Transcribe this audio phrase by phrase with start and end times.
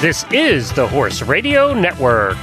[0.00, 2.38] This is the Horse Radio Network.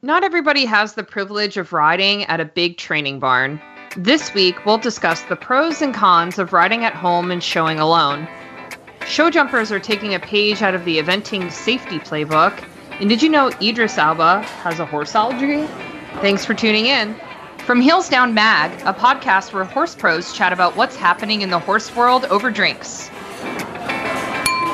[0.00, 3.60] Not everybody has the privilege of riding at a big training barn.
[3.98, 8.26] This week, we'll discuss the pros and cons of riding at home and showing alone.
[9.06, 12.64] Show jumpers are taking a page out of the eventing safety playbook.
[12.98, 15.66] And did you know Idris Elba has a horse allergy?
[16.22, 17.14] Thanks for tuning in.
[17.66, 21.58] From Heels Down Mag, a podcast where horse pros chat about what's happening in the
[21.58, 23.10] horse world over drinks.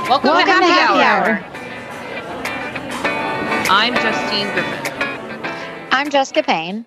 [0.08, 1.28] Welcome, Welcome to Happy, to Happy Hour.
[3.04, 3.68] Hour.
[3.70, 5.88] I'm Justine Griffin.
[5.92, 6.86] I'm Jessica Payne.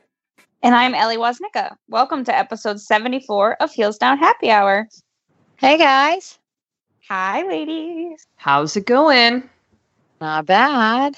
[0.63, 1.75] And I'm Ellie Woznicka.
[1.87, 4.87] Welcome to episode 74 of Heels Down Happy Hour.
[5.57, 6.39] Hey guys.
[7.09, 8.25] Hi, ladies.
[8.37, 9.47] How's it going?
[10.19, 11.15] Not bad.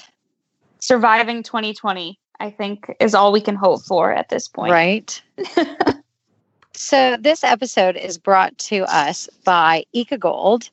[0.80, 4.72] Surviving 2020, I think, is all we can hope for at this point.
[4.72, 5.22] Right.
[6.74, 10.68] so this episode is brought to us by Eco Gold.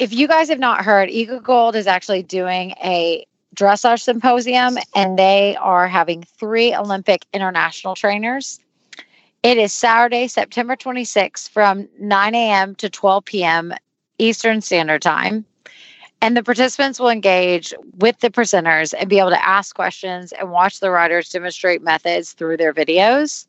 [0.00, 5.18] If you guys have not heard, Eco Gold is actually doing a dressage symposium and
[5.18, 8.60] they are having three Olympic international trainers.
[9.42, 12.74] It is Saturday, September 26th from 9 a.m.
[12.76, 13.74] to 12 p.m.
[14.16, 15.44] Eastern Standard Time.
[16.22, 20.50] And the participants will engage with the presenters and be able to ask questions and
[20.50, 23.44] watch the riders demonstrate methods through their videos.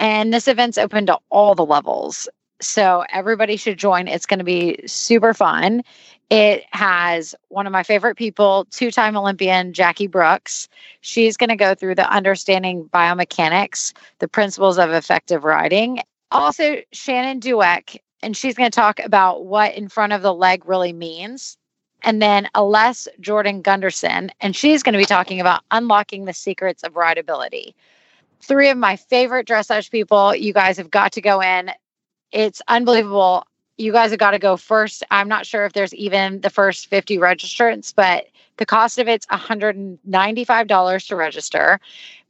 [0.00, 2.28] And this event's open to all the levels.
[2.60, 4.08] So everybody should join.
[4.08, 5.82] It's going to be super fun.
[6.30, 10.68] It has one of my favorite people, two time Olympian Jackie Brooks.
[11.00, 16.00] She's going to go through the understanding biomechanics, the principles of effective riding.
[16.32, 20.66] Also, Shannon Dueck, and she's going to talk about what in front of the leg
[20.66, 21.56] really means.
[22.02, 26.82] And then Aless Jordan Gunderson, and she's going to be talking about unlocking the secrets
[26.82, 27.74] of rideability.
[28.40, 30.34] Three of my favorite dressage people.
[30.34, 31.70] You guys have got to go in.
[32.36, 33.46] It's unbelievable
[33.78, 35.02] you guys have got to go first.
[35.10, 38.26] I'm not sure if there's even the first 50 registrants, but
[38.58, 41.80] the cost of it's $195 to register.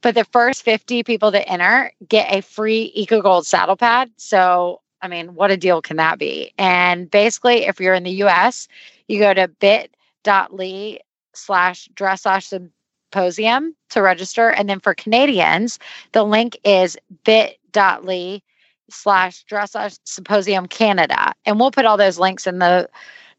[0.01, 4.09] But the first 50 people to enter get a free Eco Gold saddle pad.
[4.17, 6.53] So, I mean, what a deal can that be?
[6.57, 8.69] And basically, if you're in the US,
[9.07, 10.99] you go to bit.ly
[11.33, 12.71] slash dressage
[13.11, 14.49] symposium to register.
[14.49, 15.79] And then for Canadians,
[16.13, 18.41] the link is bit.ly
[18.89, 21.33] slash dressage symposium Canada.
[21.45, 22.89] And we'll put all those links in the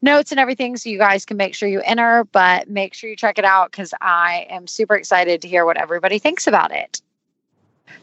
[0.01, 3.15] notes and everything so you guys can make sure you enter, but make sure you
[3.15, 7.01] check it out because I am super excited to hear what everybody thinks about it.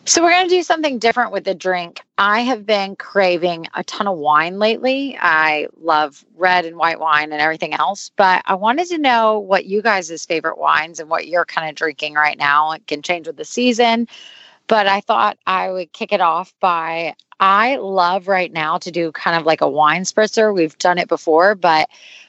[0.04, 2.00] So, we're going to do something different with the drink.
[2.18, 5.18] I have been craving a ton of wine lately.
[5.20, 9.66] I love red and white wine and everything else, but I wanted to know what
[9.66, 12.72] you guys' favorite wines and what you're kind of drinking right now.
[12.72, 14.08] It can change with the season,
[14.68, 19.12] but I thought I would kick it off by I love right now to do
[19.12, 20.54] kind of like a wine spritzer.
[20.54, 21.88] We've done it before, but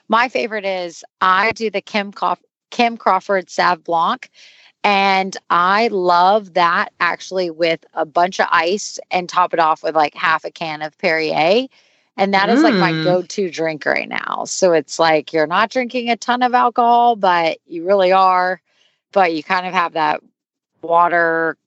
[0.10, 2.14] my favorite is I do the Kim
[2.70, 4.30] Kim Crawford Sauv Blanc.
[4.84, 9.96] And I love that actually with a bunch of ice and top it off with
[9.96, 11.68] like half a can of Perrier.
[12.16, 13.04] And that is like my Mm.
[13.04, 14.46] go to drink right now.
[14.46, 18.62] So it's like you're not drinking a ton of alcohol, but you really are.
[19.12, 20.22] But you kind of have that
[20.82, 21.58] water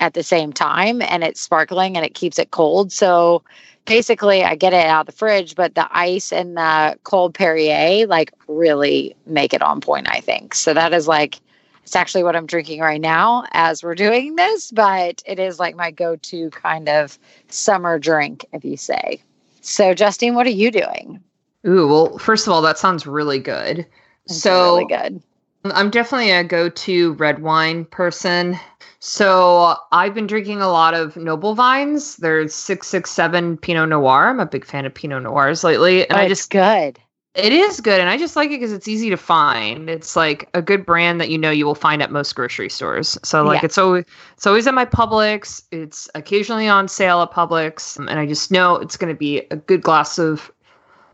[0.00, 2.90] at the same time and it's sparkling and it keeps it cold.
[2.90, 3.44] So
[3.84, 8.06] basically, I get it out of the fridge, but the ice and the cold Perrier
[8.06, 10.54] like really make it on point, I think.
[10.54, 11.40] So that is like,
[11.82, 15.76] it's actually what I'm drinking right now as we're doing this, but it is like
[15.76, 17.18] my go to kind of
[17.48, 19.22] summer drink, if you say.
[19.60, 21.22] So, Justine, what are you doing?
[21.66, 23.86] Ooh, well, first of all, that sounds really good.
[24.24, 25.22] It's so really good.
[25.64, 28.58] I'm definitely a go-to red wine person.
[28.98, 32.16] So I've been drinking a lot of Noble Vines.
[32.16, 34.28] There's six six seven Pinot Noir.
[34.28, 36.98] I'm a big fan of Pinot Noirs lately, and Oh, I it's just good.
[37.34, 39.88] it is good, and I just like it because it's easy to find.
[39.88, 43.16] It's like a good brand that you know you will find at most grocery stores.
[43.22, 43.66] So like Yeah.
[43.66, 44.04] it's always
[44.34, 45.62] it's always at my Publix.
[45.70, 49.56] It's occasionally on sale at Publix, and I just know it's going to be a
[49.56, 50.50] good glass of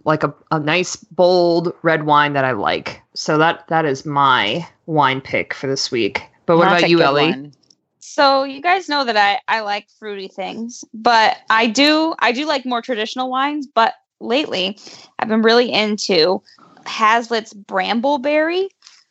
[0.07, 3.03] like a, a nice bold red wine that I like.
[3.15, 6.23] So that that is my wine pick for this week.
[6.47, 7.31] But what That's about you, Ellie?
[7.31, 7.53] one.
[7.99, 12.47] So you guys know that I, I like fruity things, but I do I do
[12.47, 14.79] like more traditional wines, but lately
[15.19, 16.41] I've been really into
[16.87, 18.69] Hazlitt's Brambleberry.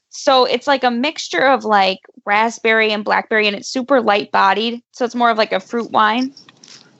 [0.09, 4.81] So it's like a mixture of like raspberry and blackberry and it's super light bodied.
[4.93, 6.33] So it's more of like a fruit wine.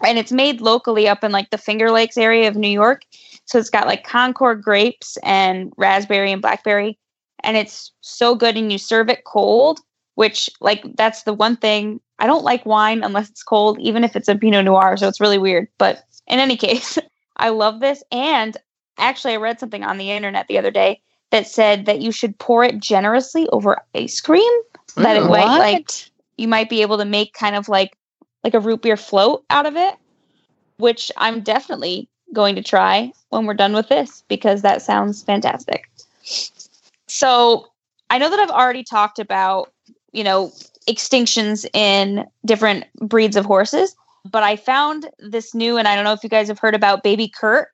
[0.06, 3.04] And it's made locally up in like the Finger Lakes area of New York.
[3.46, 6.98] So it's got like Concord grapes and raspberry and blackberry.
[7.44, 9.80] And it's so good and you serve it cold
[10.16, 14.16] which like that's the one thing I don't like wine unless it's cold, even if
[14.16, 14.98] it's a Pinot Noir.
[14.98, 15.68] So it's really weird.
[15.78, 16.98] But in any case,
[17.38, 18.04] I love this.
[18.12, 18.58] And
[18.98, 21.02] actually, I read something on the internet the other day
[21.32, 24.52] that said that you should pour it generously over ice cream.
[24.96, 25.92] That it might like
[26.38, 27.98] you might be able to make kind of like
[28.44, 29.96] like a root beer float out of it,
[30.78, 35.89] which I'm definitely going to try when we're done with this because that sounds fantastic.
[37.07, 37.68] So
[38.10, 39.72] I know that I've already talked about,
[40.12, 40.51] you know,
[40.88, 43.95] extinctions in different breeds of horses,
[44.30, 47.04] but I found this new, and I don't know if you guys have heard about
[47.04, 47.69] Baby Kurt,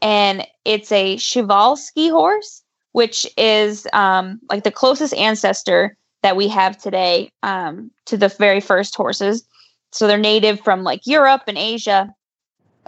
[0.00, 2.62] and it's a Przewalski horse,
[2.92, 8.60] which is um, like the closest ancestor that we have today um, to the very
[8.60, 9.44] first horses.
[9.92, 12.12] So they're native from like Europe and Asia,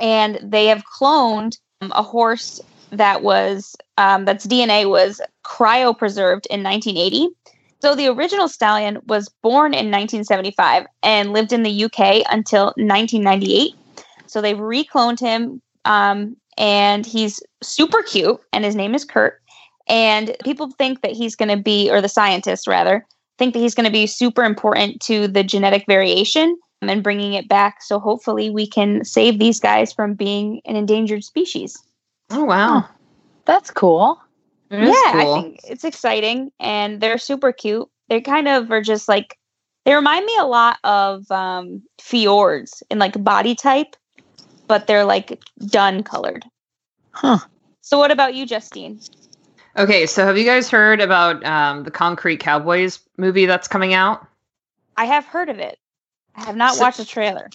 [0.00, 2.60] and they have cloned um, a horse
[2.90, 7.28] that was um, that's DNA was cryopreserved in 1980.
[7.80, 13.74] So the original stallion was born in 1975 and lived in the UK until 1998.
[14.26, 19.40] So they've recloned him, um, and he's super cute, and his name is Kurt.
[19.88, 23.06] And people think that he's going to be, or the scientists rather,
[23.38, 27.48] think that he's going to be super important to the genetic variation and bringing it
[27.48, 27.82] back.
[27.82, 31.82] So hopefully we can save these guys from being an endangered species.
[32.30, 32.88] Oh wow.
[33.44, 34.20] That's cool.
[34.70, 35.34] It is yeah, cool.
[35.34, 37.88] I think it's exciting and they're super cute.
[38.08, 39.36] They kind of are just like
[39.84, 43.96] they remind me a lot of um fjords in like body type,
[44.68, 46.44] but they're like dun colored.
[47.12, 47.38] Huh.
[47.80, 49.00] So what about you, Justine?
[49.76, 54.24] Okay, so have you guys heard about um, the Concrete Cowboys movie that's coming out?
[54.96, 55.79] I have heard of it.
[56.36, 57.48] I have not So- watched the trailer.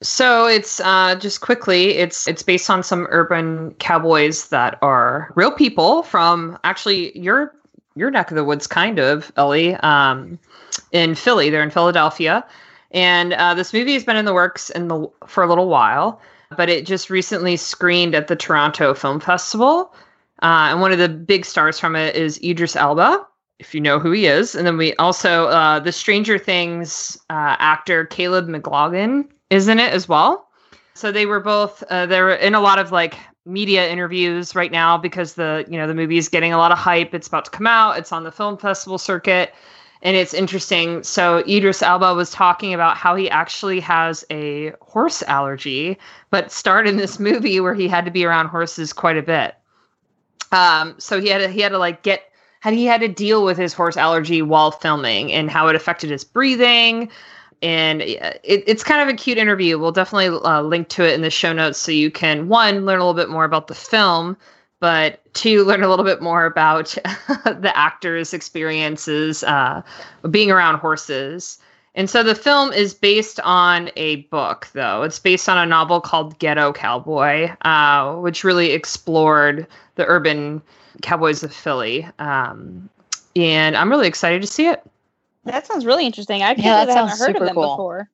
[0.00, 1.96] So it's uh, just quickly.
[1.96, 7.52] It's it's based on some urban cowboys that are real people from actually your
[7.96, 10.38] your neck of the woods, kind of Ellie, um,
[10.92, 11.50] in Philly.
[11.50, 12.44] They're in Philadelphia,
[12.92, 16.20] and uh, this movie has been in the works in the for a little while,
[16.56, 19.92] but it just recently screened at the Toronto Film Festival.
[20.42, 23.26] Uh, and one of the big stars from it is Idris Elba,
[23.58, 24.54] if you know who he is.
[24.54, 29.92] And then we also uh, the Stranger Things uh, actor Caleb McLaughlin is in it
[29.92, 30.48] as well.
[30.94, 34.98] So they were both uh, they're in a lot of like media interviews right now
[34.98, 37.14] because the you know the movie is getting a lot of hype.
[37.14, 37.98] It's about to come out.
[37.98, 39.54] It's on the film festival circuit,
[40.02, 41.02] and it's interesting.
[41.02, 45.98] So Idris Elba was talking about how he actually has a horse allergy,
[46.30, 49.54] but starred in this movie where he had to be around horses quite a bit.
[50.50, 52.27] Um, so he had to, he had to like get
[52.60, 56.10] had he had to deal with his horse allergy while filming and how it affected
[56.10, 57.10] his breathing.
[57.60, 59.78] And it, it's kind of a cute interview.
[59.78, 63.00] We'll definitely uh, link to it in the show notes so you can one learn
[63.00, 64.36] a little bit more about the film
[64.80, 66.88] but two learn a little bit more about
[67.44, 69.82] the actors experiences uh,
[70.30, 71.58] being around horses.
[71.94, 75.02] And so the film is based on a book though.
[75.02, 79.66] It's based on a novel called ghetto cowboy uh, which really explored
[79.96, 80.62] the urban
[81.02, 82.88] cowboys of philly um,
[83.36, 84.82] and i'm really excited to see it
[85.44, 86.42] That sounds really interesting.
[86.42, 87.70] I can't Yeah, believe that I haven't sounds heard of them cool.
[87.70, 88.10] before.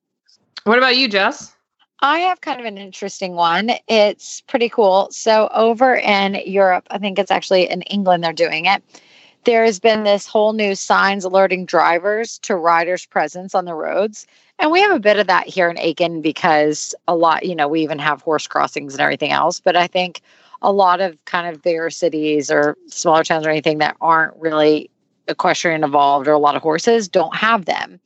[0.64, 1.54] what about you jess
[2.00, 3.70] I have kind of an interesting one.
[3.88, 5.08] It's pretty cool.
[5.10, 8.82] So, over in Europe, I think it's actually in England they're doing it.
[9.44, 14.26] There has been this whole new signs alerting drivers to riders' presence on the roads.
[14.58, 17.68] And we have a bit of that here in Aiken because a lot, you know,
[17.68, 19.60] we even have horse crossings and everything else.
[19.60, 20.20] But I think
[20.64, 24.90] a lot of kind of bigger cities or smaller towns or anything that aren't really
[25.28, 28.00] equestrian involved or a lot of horses don't have them.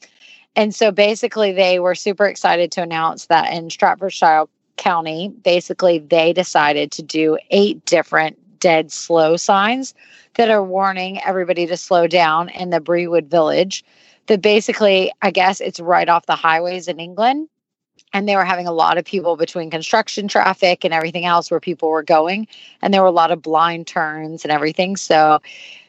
[0.56, 4.46] And so basically, they were super excited to announce that in Staffordshire
[4.76, 9.94] County, basically, they decided to do eight different dead slow signs
[10.34, 13.84] that are warning everybody to slow down in the Brewood Village.
[14.26, 17.48] That basically, I guess it's right off the highways in England.
[18.12, 21.60] And they were having a lot of people between construction traffic and everything else where
[21.60, 22.46] people were going.
[22.82, 24.96] And there were a lot of blind turns and everything.
[24.96, 25.40] So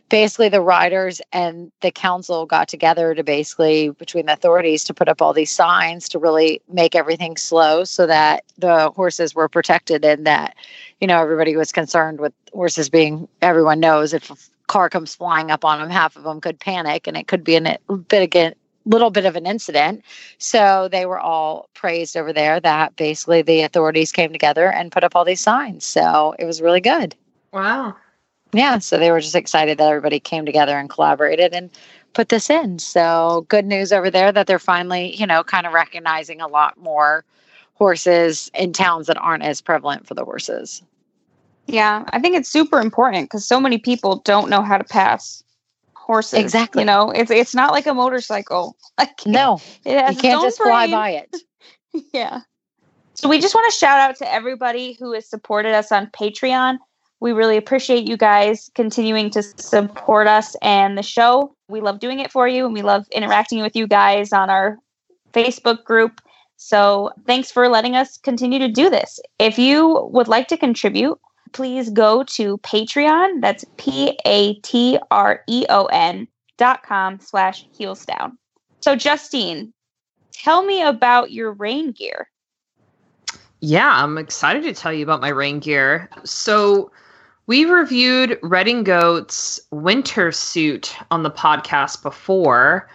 [0.09, 5.07] basically the riders and the council got together to basically between the authorities to put
[5.07, 10.03] up all these signs to really make everything slow so that the horses were protected
[10.03, 10.55] and that
[10.99, 14.35] you know everybody was concerned with horses being everyone knows if a
[14.67, 17.55] car comes flying up on them half of them could panic and it could be
[17.55, 18.23] a bit
[18.89, 20.03] little bit of an incident
[20.37, 25.03] so they were all praised over there that basically the authorities came together and put
[25.03, 27.15] up all these signs so it was really good
[27.53, 27.95] wow
[28.51, 31.69] yeah, so they were just excited that everybody came together and collaborated and
[32.13, 32.79] put this in.
[32.79, 36.77] So good news over there that they're finally, you know, kind of recognizing a lot
[36.77, 37.23] more
[37.75, 40.81] horses in towns that aren't as prevalent for the horses.
[41.67, 45.43] Yeah, I think it's super important because so many people don't know how to pass
[46.09, 46.39] horses.
[46.39, 46.81] Exactly.
[46.81, 48.75] You know, it's it's not like a motorcycle.
[48.97, 51.35] Like No, it you can't just fly by it.
[52.13, 52.41] Yeah.
[53.13, 56.77] So we just want to shout out to everybody who has supported us on Patreon.
[57.19, 61.55] We really appreciate you guys continuing to support us and the show.
[61.67, 64.77] We love doing it for you and we love interacting with you guys on our
[65.33, 66.21] Facebook group.
[66.57, 69.19] So thanks for letting us continue to do this.
[69.39, 71.17] If you would like to contribute,
[71.51, 73.41] please go to Patreon.
[73.41, 76.27] That's P A T R E O N
[76.57, 78.37] dot com slash heels down.
[78.81, 79.73] So Justine,
[80.31, 82.29] tell me about your rain gear.
[83.61, 86.09] Yeah, I'm excited to tell you about my rain gear.
[86.23, 86.91] So
[87.47, 92.89] we reviewed Redingote's winter suit on the podcast before.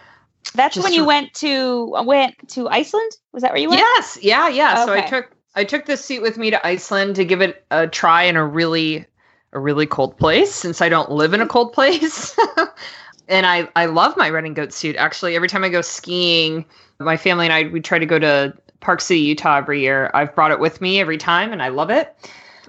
[0.53, 3.11] That's when you went to went to Iceland.
[3.33, 3.79] Was that where you went?
[3.79, 4.17] Yes.
[4.21, 4.47] Yeah.
[4.47, 4.83] Yeah.
[4.83, 4.85] Okay.
[4.85, 7.87] So I took I took this suit with me to Iceland to give it a
[7.87, 9.05] try in a really
[9.53, 12.37] a really cold place since I don't live in a cold place.
[13.27, 14.95] and I I love my Redingote suit.
[14.97, 16.65] Actually, every time I go skiing,
[16.99, 20.11] my family and I we try to go to Park City, Utah every year.
[20.13, 22.15] I've brought it with me every time and I love it.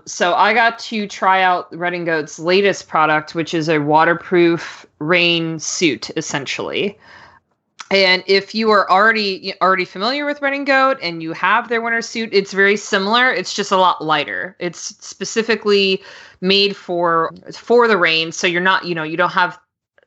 [0.07, 5.59] So I got to try out Red Goat's latest product, which is a waterproof rain
[5.59, 6.97] suit, essentially.
[7.91, 12.31] And if you are already already familiar with Redingote and you have their winter suit,
[12.33, 13.33] it's very similar.
[13.33, 14.57] It's just a lot lighter.
[14.59, 16.03] It's specifically
[16.41, 19.59] made for for the rain, so you're not you know you don't have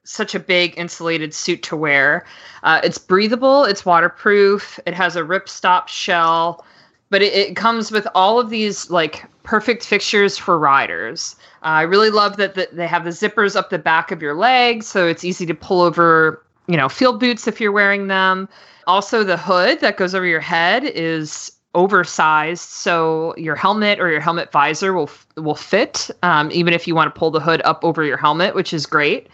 [0.03, 2.25] such a big insulated suit to wear.
[2.63, 3.63] Uh, it's breathable.
[3.63, 4.79] It's waterproof.
[4.86, 6.65] It has a ripstop shell,
[7.09, 11.36] but it, it comes with all of these like perfect fixtures for riders.
[11.62, 14.36] Uh, I really love that the, they have the zippers up the back of your
[14.36, 18.47] legs, so it's easy to pull over you know, field boots if you're wearing them.
[18.85, 24.21] Also, the hood that goes over your head is oversized, so your helmet or your
[24.21, 27.83] helmet visor will will fit, um, even if you want to pull the hood up
[27.83, 29.29] over your helmet, which is great.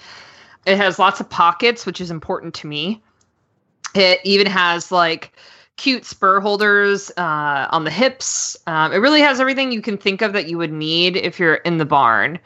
[0.65, 3.03] It has lots of pockets, which is important to me.
[3.93, 5.33] It even has like
[5.75, 8.55] cute spur holders uh, on the hips.
[8.65, 11.55] Um, it really has everything you can think of that you would need if you're
[11.55, 12.39] in the barn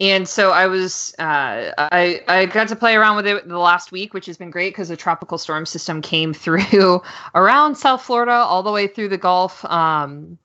[0.00, 3.92] and so I was uh, I I got to play around with it the last
[3.92, 7.02] week, which has been great because a tropical storm system came through
[7.34, 9.64] around South Florida all the way through the Gulf.
[9.66, 10.38] Um,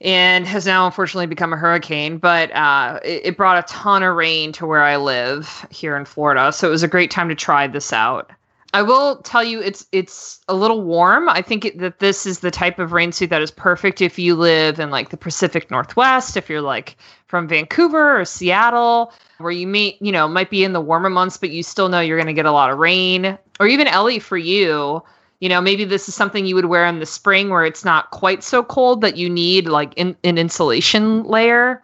[0.00, 4.14] and has now unfortunately become a hurricane, but uh, it, it brought a ton of
[4.14, 6.52] rain to where I live here in Florida.
[6.52, 8.30] So it was a great time to try this out.
[8.74, 11.28] I will tell you, it's it's a little warm.
[11.28, 14.18] I think it, that this is the type of rain suit that is perfect if
[14.18, 16.36] you live in like the Pacific Northwest.
[16.36, 16.96] If you're like
[17.28, 21.36] from Vancouver or Seattle, where you may you know might be in the warmer months,
[21.36, 23.38] but you still know you're going to get a lot of rain.
[23.60, 25.00] Or even Ellie, for you,
[25.38, 28.10] you know maybe this is something you would wear in the spring where it's not
[28.10, 31.80] quite so cold that you need like in, an insulation layer.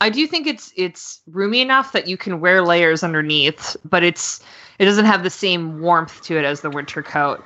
[0.00, 4.42] I do think it's it's roomy enough that you can wear layers underneath, but it's
[4.78, 7.42] it doesn't have the same warmth to it as the winter coat.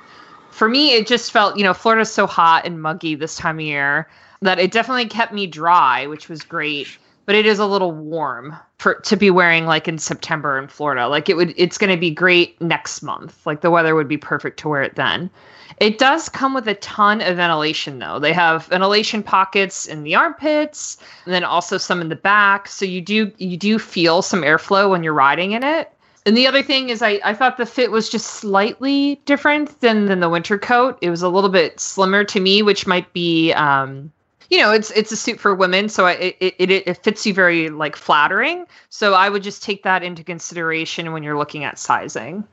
[0.51, 3.65] For me, it just felt, you know, Florida's so hot and muggy this time of
[3.65, 4.07] year
[4.41, 6.97] that it definitely kept me dry, which was great.
[7.25, 11.07] But it is a little warm for to be wearing like in September in Florida.
[11.07, 13.45] Like it would it's gonna be great next month.
[13.45, 15.29] Like the weather would be perfect to wear it then.
[15.77, 18.19] It does come with a ton of ventilation though.
[18.19, 22.67] They have ventilation pockets in the armpits and then also some in the back.
[22.67, 25.93] So you do you do feel some airflow when you're riding in it.
[26.25, 30.05] And the other thing is, I, I thought the fit was just slightly different than
[30.05, 30.97] than the winter coat.
[31.01, 34.11] It was a little bit slimmer to me, which might be, um,
[34.49, 37.33] you know, it's it's a suit for women, so it, it it it fits you
[37.33, 38.67] very like flattering.
[38.89, 42.43] So I would just take that into consideration when you're looking at sizing.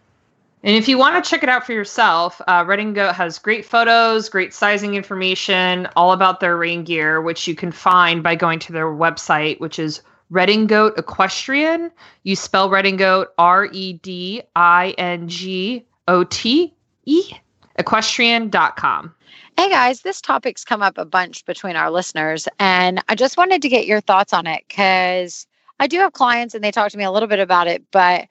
[0.64, 4.28] And if you want to check it out for yourself, uh, Goat has great photos,
[4.28, 8.72] great sizing information, all about their rain gear, which you can find by going to
[8.72, 11.90] their website, which is Redingote Equestrian.
[12.24, 16.74] You spell Redding Redingote R E D I N G O T
[17.06, 17.32] E,
[17.78, 19.14] equestrian.com.
[19.56, 23.62] Hey guys, this topic's come up a bunch between our listeners, and I just wanted
[23.62, 25.46] to get your thoughts on it because
[25.80, 28.28] I do have clients and they talk to me a little bit about it, but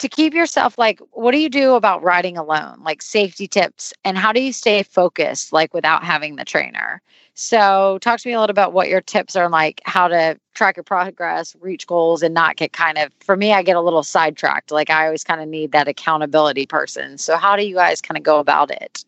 [0.00, 2.80] to keep yourself like what do you do about riding alone?
[2.82, 7.02] Like safety tips and how do you stay focused like without having the trainer?
[7.34, 10.76] So talk to me a little about what your tips are like how to track
[10.76, 14.02] your progress reach goals and not get kind of for me i get a little
[14.02, 14.70] sidetracked.
[14.70, 17.18] Like i always kind of need that accountability person.
[17.18, 19.04] So how do you guys kind of go about it?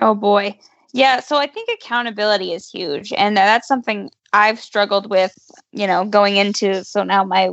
[0.00, 0.58] Oh boy.
[0.94, 5.36] Yeah so i think accountability is huge and that's something i've struggled with
[5.72, 7.50] you know going into so now my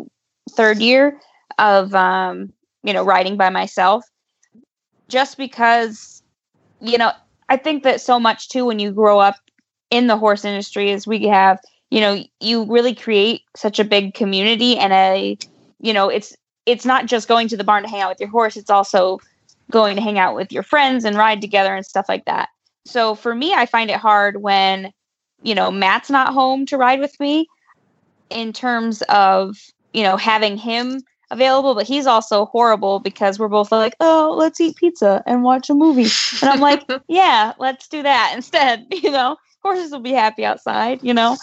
[0.51, 1.19] third year
[1.57, 2.51] of um,
[2.83, 4.05] you know riding by myself.
[5.09, 6.17] Just because
[6.79, 7.11] you know
[7.49, 9.35] i think that so much too when you grow up
[9.89, 14.13] in the horse industry is we have you know you really create such a big
[14.13, 15.37] community and a
[15.79, 16.35] you know it's
[16.65, 19.19] it's not just going to the barn to hang out with your horse it's also
[19.71, 22.49] going to hang out with your friends and ride together and stuff like that.
[22.85, 24.91] So for me i find it hard when
[25.41, 27.47] you know matt's not home to ride with me
[28.29, 29.57] in terms of,
[29.93, 31.01] you know, having him
[31.31, 35.69] available, but he's also horrible because we're both like, oh, let's eat pizza and watch
[35.69, 36.09] a movie.
[36.41, 38.85] And I'm like, yeah, let's do that instead.
[39.07, 41.37] You know, horses will be happy outside, you know?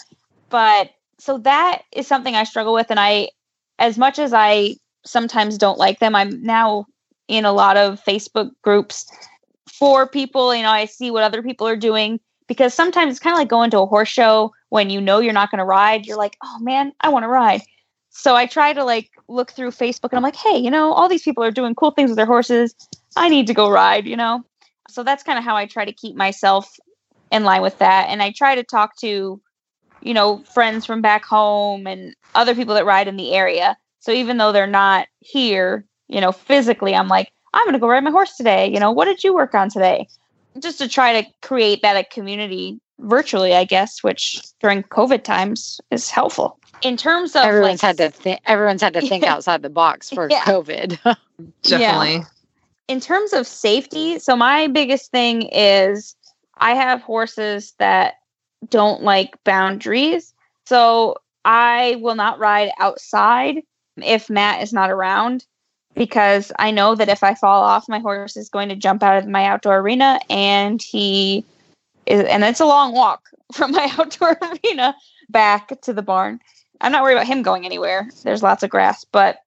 [0.51, 2.91] But so that is something I struggle with.
[2.91, 3.29] And I,
[3.79, 6.87] as much as I sometimes don't like them, I'm now
[7.29, 9.07] in a lot of Facebook groups
[9.69, 10.55] for people.
[10.55, 13.49] You know, I see what other people are doing because sometimes it's kind of like
[13.49, 16.07] going to a horse show when you know you're not going to ride.
[16.07, 17.63] You're like, oh man, I want to ride.
[18.17, 21.09] So I try to like look through Facebook and I'm like, hey, you know, all
[21.09, 22.75] these people are doing cool things with their horses.
[23.17, 24.45] I need to go ride, you know?
[24.89, 26.77] So that's kind of how I try to keep myself
[27.33, 28.09] in line with that.
[28.09, 29.41] And I try to talk to,
[30.01, 33.77] you know, friends from back home and other people that ride in the area.
[33.99, 37.89] So even though they're not here, you know, physically, I'm like, I'm going to go
[37.89, 38.69] ride my horse today.
[38.73, 40.07] You know, what did you work on today?
[40.61, 45.81] Just to try to create that a community virtually, I guess, which during COVID times
[45.91, 46.61] is helpful.
[46.83, 50.11] In terms of everyone's like, had to think everyone's had to think outside the box
[50.11, 50.43] for Yeah.
[50.45, 51.17] COVID.
[51.63, 52.25] Definitely.
[52.89, 56.15] in terms of safety, so my biggest thing is
[56.59, 58.15] I have horses that
[58.69, 60.33] don't like boundaries.
[60.67, 63.63] So I will not ride outside
[63.97, 65.45] if Matt is not around
[65.95, 69.19] because I know that if I fall off, my horse is going to jump out
[69.19, 71.45] of my outdoor arena and he
[72.07, 74.95] is, and it's a long walk from my outdoor arena
[75.31, 76.41] back to the barn.
[76.85, 78.09] I'm not worried about him going anywhere.
[78.25, 79.39] There's lots of grass, but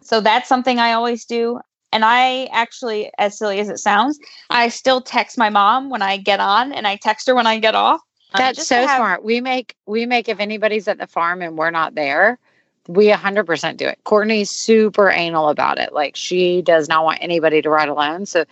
[0.00, 1.58] so that's something I always do.
[1.92, 6.16] And I actually, as silly as it sounds, I still text my mom when I
[6.18, 8.00] get on and I text her when I get off.
[8.34, 9.24] um, That's so have- smart.
[9.24, 12.38] We make we make if anybody's at the farm and we're not there,
[12.86, 13.98] we 100% do it.
[14.04, 15.92] Courtney's super anal about it.
[15.92, 18.24] Like she does not want anybody to ride alone.
[18.24, 18.44] So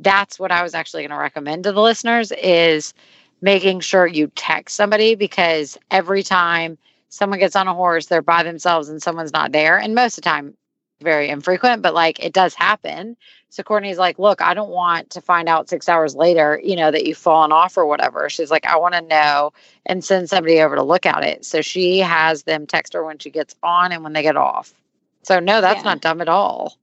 [0.00, 2.94] that's what I was actually going to recommend to the listeners is
[3.42, 8.42] making sure you text somebody because every time someone gets on a horse, they're by
[8.42, 9.78] themselves and someone's not there.
[9.78, 10.54] And most of the time,
[11.00, 13.16] very infrequent, but like it does happen.
[13.50, 16.90] So Courtney's like, look, I don't want to find out six hours later, you know,
[16.90, 18.28] that you've fallen off or whatever.
[18.28, 19.52] She's like, I want to know
[19.86, 21.44] and send somebody over to look at it.
[21.44, 24.74] So she has them text her when she gets on and when they get off.
[25.22, 25.90] So no, that's Yeah.
[25.90, 26.76] not dumb at all.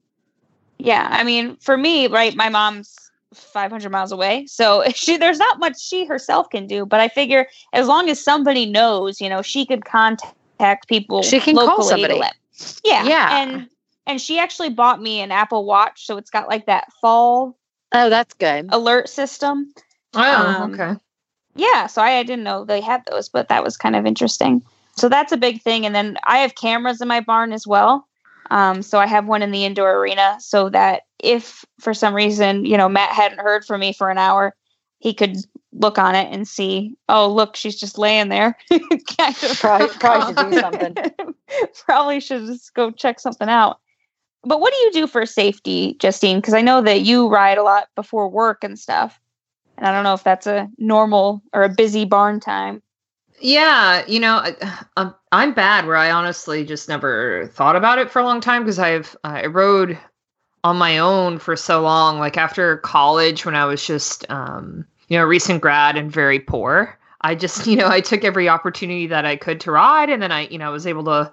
[0.78, 5.58] Yeah, I mean, for me, right, my mom's 500 miles away, so she there's not
[5.58, 6.86] much she herself can do.
[6.86, 11.22] But I figure as long as somebody knows, you know, she could contact people.
[11.22, 12.20] She can call locally to somebody.
[12.20, 12.36] let-
[12.84, 13.28] yeah, Yeah.
[13.38, 13.68] and
[14.06, 17.58] and she actually bought me an Apple Watch, so it's got like that fall
[17.92, 18.66] Oh, that's good.
[18.70, 19.72] alert system.
[20.14, 20.94] Oh, Um, okay.
[21.54, 24.62] Yeah, so I, I didn't know they had those, but that was kind of interesting.
[24.96, 25.86] So that's a big thing.
[25.86, 28.06] And then I have cameras in my barn as well.
[28.50, 32.64] Um, so I have one in the indoor arena so that if for some reason,
[32.64, 34.54] you know, Matt hadn't heard from me for an hour,
[34.98, 35.36] he could
[35.72, 38.56] look on it and see, oh, look, she's just laying there.
[38.70, 39.58] kind of.
[39.60, 40.96] Probably- probably should do something.
[41.84, 43.78] probably should just go check something out.
[44.44, 46.38] But what do you do for safety, Justine?
[46.38, 49.20] Because I know that you ride a lot before work and stuff.
[49.76, 52.80] And I don't know if that's a normal or a busy barn time.
[53.40, 58.10] Yeah, you know, I, I'm I'm bad where I honestly just never thought about it
[58.10, 59.98] for a long time because I've I rode
[60.64, 62.18] on my own for so long.
[62.18, 66.40] Like after college, when I was just um, you know a recent grad and very
[66.40, 70.22] poor, I just you know I took every opportunity that I could to ride, and
[70.22, 71.32] then I you know was able to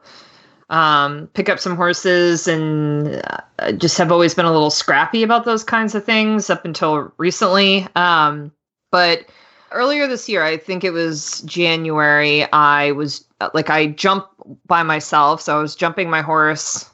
[0.70, 3.22] um, pick up some horses and
[3.60, 7.14] uh, just have always been a little scrappy about those kinds of things up until
[7.18, 7.88] recently.
[7.96, 8.52] Um,
[8.92, 9.26] but
[9.74, 14.30] earlier this year, I think it was January, I was like, I jumped
[14.68, 15.42] by myself.
[15.42, 16.90] So I was jumping my horse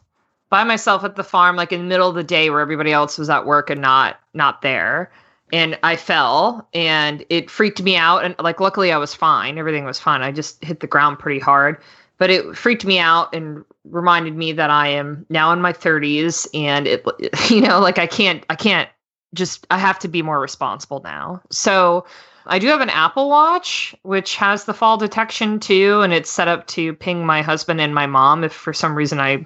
[0.49, 3.17] by myself at the farm, like in the middle of the day where everybody else
[3.17, 5.11] was at work and not, not there.
[5.51, 8.23] And I fell and it freaked me out.
[8.23, 9.57] And like, luckily I was fine.
[9.57, 10.21] Everything was fine.
[10.21, 11.77] I just hit the ground pretty hard,
[12.17, 16.47] but it freaked me out and reminded me that I am now in my 30s
[16.53, 17.05] and it,
[17.49, 18.89] you know, like I can't, I can't
[19.33, 21.41] just, I have to be more responsible now.
[21.49, 22.05] So,
[22.49, 26.47] I do have an Apple Watch, which has the fall detection too, and it's set
[26.47, 29.45] up to ping my husband and my mom if for some reason I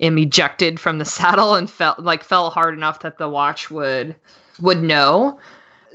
[0.00, 4.14] am ejected from the saddle and fell like fell hard enough that the watch would
[4.60, 5.38] would know.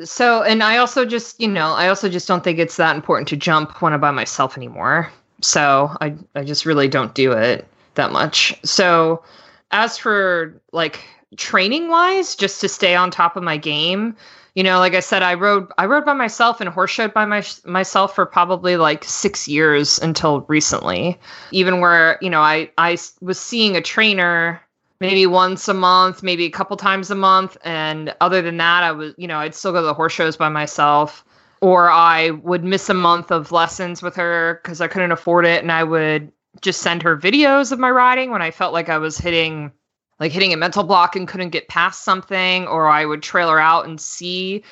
[0.03, 3.27] So, and I also just, you know, I also just don't think it's that important
[3.29, 5.11] to jump when I'm by myself anymore.
[5.41, 8.53] So I I just really don't do it that much.
[8.63, 9.23] So
[9.71, 10.99] as for like
[11.37, 14.15] training wise, just to stay on top of my game,
[14.59, 17.23] you know, like I said, I rode I rode by myself and horse showed by
[17.23, 21.17] my, myself for probably like six years until recently.
[21.53, 24.61] Even where you know i i was seeing a trainer
[24.99, 28.91] maybe once a month, maybe a couple times a month, and other than that, I
[28.91, 31.23] was you know I'd still go to the horse shows by myself,
[31.61, 35.61] or I would miss a month of lessons with her because I couldn't afford it,
[35.61, 38.97] and I would just send her videos of my riding when I felt like I
[38.97, 39.71] was hitting
[40.19, 43.85] like hitting a mental block and couldn't get past something or I would trailer out
[43.85, 44.63] and see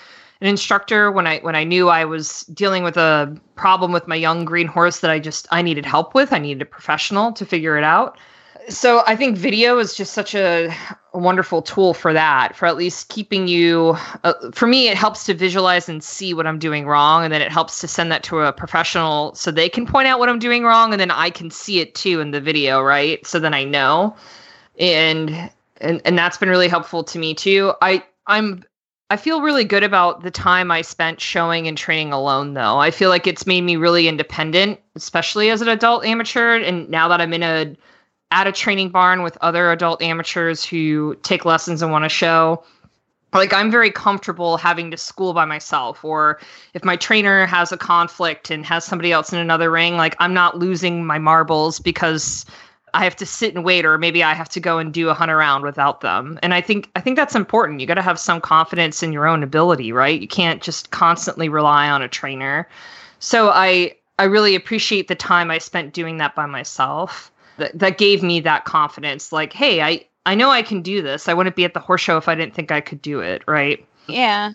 [0.42, 4.16] an instructor when I when I knew I was dealing with a problem with my
[4.16, 6.32] young green horse that I just I needed help with.
[6.34, 8.18] I needed a professional to figure it out.
[8.70, 10.68] So I think video is just such a,
[11.14, 13.96] a wonderful tool for that, for at least keeping you.
[14.26, 17.42] Uh, for me, it helps to visualize and see what I'm doing wrong, and then
[17.42, 20.38] it helps to send that to a professional so they can point out what I'm
[20.38, 23.26] doing wrong, and then I can see it too in the video, right?
[23.26, 24.18] So then I know,
[24.80, 25.50] and
[25.82, 27.74] and and that's been really helpful to me too.
[27.82, 28.64] I I'm
[29.10, 32.80] I feel really good about the time I spent showing and training alone, though.
[32.80, 36.58] I feel like it's made me really independent, especially as an adult amateur.
[36.58, 37.76] And now that I'm in a
[38.32, 42.62] at a training barn with other adult amateurs who take lessons and want to show,
[43.34, 46.04] like I'm very comfortable having to school by myself.
[46.04, 46.42] Or
[46.74, 50.34] if my trainer has a conflict and has somebody else in another ring, like I'm
[50.34, 52.46] not losing my marbles because
[52.94, 55.14] I have to sit and wait, or maybe I have to go and do a
[55.14, 56.40] hunt around without them.
[56.42, 57.80] And I think I think that's important.
[57.80, 60.20] You got to have some confidence in your own ability, right?
[60.20, 62.68] You can't just constantly rely on a trainer.
[63.20, 67.32] So I I really appreciate the time I spent doing that by myself.
[67.58, 69.32] That that gave me that confidence.
[69.32, 71.28] Like, hey, I I know I can do this.
[71.28, 73.44] I wouldn't be at the horse show if I didn't think I could do it,
[73.48, 73.86] right?
[74.08, 74.54] Yeah.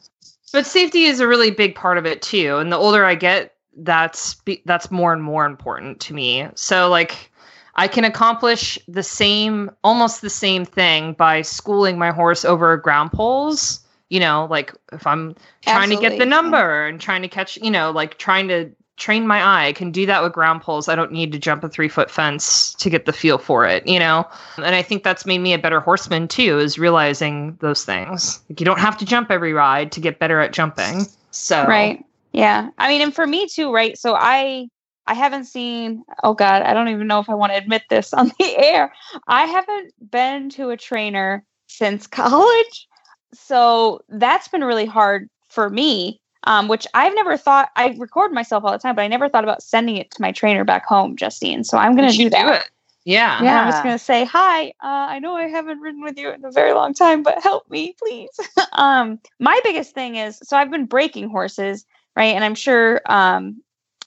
[0.53, 2.59] But safety is a really big part of it too.
[2.59, 6.47] And the older I get, that's that's more and more important to me.
[6.55, 7.32] So like
[7.75, 13.13] I can accomplish the same, almost the same thing by schooling my horse over ground
[13.13, 13.81] poles.
[14.11, 15.97] You know, like if I'm trying Absolutely.
[15.97, 19.43] to get the number and trying to catch, you know, like trying to train my
[19.43, 20.87] eye, I can do that with ground poles.
[20.87, 23.87] I don't need to jump a three foot fence to get the feel for it,
[23.87, 24.29] you know?
[24.59, 28.41] And I think that's made me a better horseman too, is realizing those things.
[28.51, 31.07] Like you don't have to jump every ride to get better at jumping.
[31.31, 32.05] So, right.
[32.33, 32.69] Yeah.
[32.77, 33.97] I mean, and for me too, right?
[33.97, 34.69] So I
[35.07, 38.13] I haven't seen, oh God, I don't even know if I want to admit this
[38.15, 38.93] on the air.
[39.27, 42.89] I haven't been to a trainer since college.
[43.35, 48.65] So that's been really hard for me, um, which I've never thought, I record myself
[48.65, 51.17] all the time, but I never thought about sending it to my trainer back home,
[51.17, 51.65] Justine.
[51.65, 52.47] So I'm going to do that.
[52.47, 52.71] Do it.
[53.05, 53.43] Yeah.
[53.43, 53.63] Yeah.
[53.63, 56.45] I was going to say, hi, uh, I know I haven't ridden with you in
[56.45, 58.31] a very long time, but help me, please.
[58.73, 61.85] um, my biggest thing is so I've been breaking horses,
[62.15, 62.35] right?
[62.35, 63.63] And I'm sure um,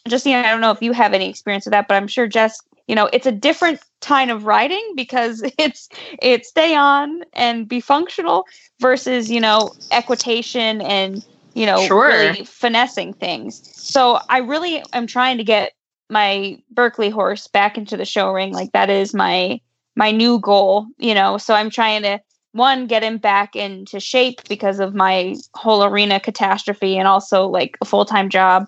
[0.07, 2.59] Justine, I don't know if you have any experience with that, but I'm sure Jess,
[2.87, 5.89] you know, it's a different kind of riding because it's
[6.21, 8.45] it's stay on and be functional
[8.79, 12.09] versus, you know, equitation and, you know, sure.
[12.09, 13.61] really finessing things.
[13.73, 15.73] So I really am trying to get
[16.09, 18.53] my Berkeley horse back into the show ring.
[18.53, 19.59] Like that is my
[19.95, 21.37] my new goal, you know.
[21.37, 22.19] So I'm trying to
[22.51, 27.77] one get him back into shape because of my whole arena catastrophe and also like
[27.81, 28.65] a full-time job.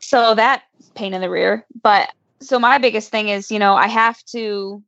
[0.00, 0.62] So that
[0.94, 1.66] pain in the rear.
[1.82, 2.10] But
[2.40, 4.82] so my biggest thing is, you know, I have to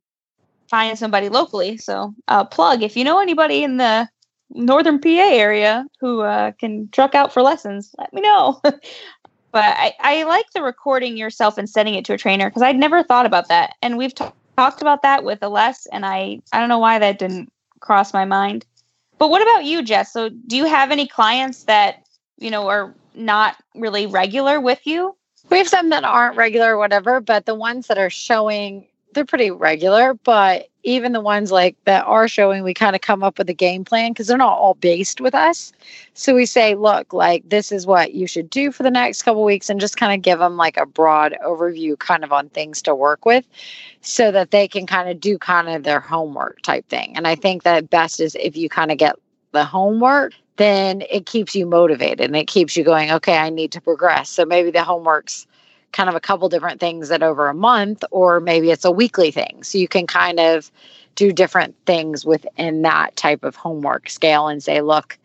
[0.69, 1.77] find somebody locally.
[1.77, 4.07] So uh, plug if you know anybody in the
[4.49, 8.59] northern PA area who uh, can truck out for lessons, let me know.
[8.63, 8.81] but
[9.53, 13.03] I, I like the recording yourself and sending it to a trainer because I'd never
[13.03, 13.75] thought about that.
[13.81, 14.25] And we've t-
[14.57, 18.25] talked about that with Aless, and I I don't know why that didn't cross my
[18.25, 18.65] mind.
[19.19, 20.11] But what about you, Jess?
[20.11, 22.03] So do you have any clients that
[22.37, 25.15] you know are not really regular with you?
[25.49, 29.51] We have some that aren't regular whatever, but the ones that are showing, they're pretty
[29.51, 30.13] regular.
[30.13, 33.53] But even the ones like that are showing, we kind of come up with a
[33.53, 35.71] game plan because they're not all based with us.
[36.13, 39.43] So we say, look, like this is what you should do for the next couple
[39.43, 42.81] weeks and just kind of give them like a broad overview kind of on things
[42.83, 43.45] to work with
[44.01, 47.15] so that they can kind of do kind of their homework type thing.
[47.15, 49.15] And I think that best is if you kind of get
[49.53, 53.71] the homework then it keeps you motivated and it keeps you going, okay, I need
[53.71, 54.29] to progress.
[54.29, 55.47] So maybe the homework's
[55.93, 59.31] kind of a couple different things that over a month, or maybe it's a weekly
[59.31, 59.63] thing.
[59.63, 60.71] So you can kind of
[61.15, 65.17] do different things within that type of homework scale and say, look,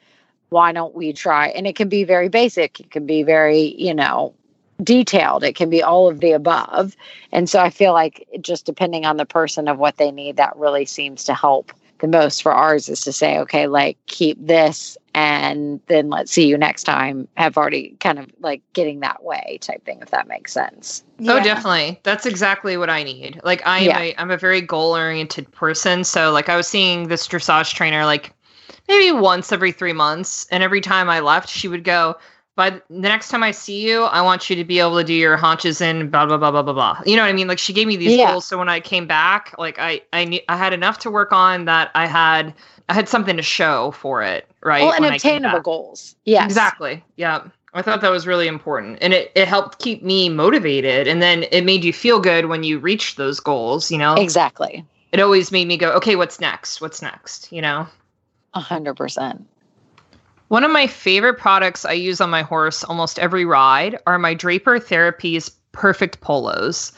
[0.50, 1.48] why don't we try?
[1.48, 4.34] And it can be very basic, it can be very, you know,
[4.82, 6.96] detailed, it can be all of the above.
[7.32, 10.56] And so I feel like just depending on the person of what they need, that
[10.56, 14.96] really seems to help the most for ours is to say, okay, like keep this
[15.14, 19.58] and then let's see you next time have already kind of like getting that way
[19.60, 21.02] type thing if that makes sense.
[21.20, 21.32] Oh, yeah.
[21.34, 22.00] oh definitely.
[22.04, 23.40] That's exactly what i need.
[23.42, 23.98] Like i'm yeah.
[23.98, 26.04] a i'm a very goal oriented person.
[26.04, 28.32] So like i was seeing this dressage trainer like
[28.86, 30.46] maybe once every three months.
[30.52, 32.16] And every time i left she would go
[32.58, 35.14] but the next time I see you, I want you to be able to do
[35.14, 37.00] your haunches in blah blah blah blah blah blah.
[37.06, 37.46] You know what I mean?
[37.46, 38.32] Like she gave me these yeah.
[38.32, 41.30] goals, so when I came back, like I I knew, I had enough to work
[41.30, 42.52] on that I had
[42.88, 44.82] I had something to show for it, right?
[44.82, 46.16] Well, and obtainable goals.
[46.24, 47.04] Yeah, exactly.
[47.14, 47.44] Yeah.
[47.74, 48.98] I thought that was really important.
[49.02, 51.06] And it, it helped keep me motivated.
[51.06, 54.14] And then it made you feel good when you reached those goals, you know?
[54.14, 54.84] Exactly.
[55.12, 56.80] It always made me go, okay, what's next?
[56.80, 57.52] What's next?
[57.52, 57.86] You know?
[58.54, 59.46] A hundred percent.
[60.48, 64.32] One of my favorite products I use on my horse almost every ride are my
[64.32, 66.92] Draper Therapies Perfect Polos.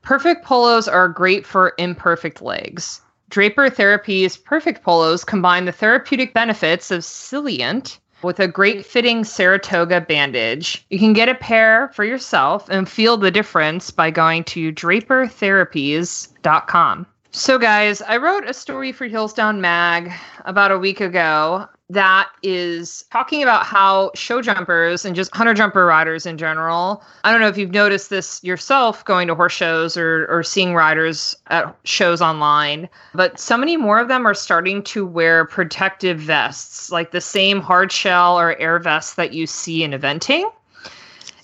[0.00, 3.02] Perfect polos are great for imperfect legs.
[3.28, 10.00] Draper Therapies Perfect Polos combine the therapeutic benefits of Celliant with a great fitting Saratoga
[10.00, 10.86] bandage.
[10.88, 17.06] You can get a pair for yourself and feel the difference by going to drapertherapies.com.
[17.32, 20.10] So, guys, I wrote a story for Heels Down Mag
[20.46, 25.84] about a week ago that is talking about how show jumpers and just hunter jumper
[25.84, 27.04] riders in general.
[27.24, 30.74] I don't know if you've noticed this yourself going to horse shows or, or seeing
[30.74, 36.18] riders at shows online, but so many more of them are starting to wear protective
[36.18, 40.50] vests, like the same hard shell or air vest that you see in eventing.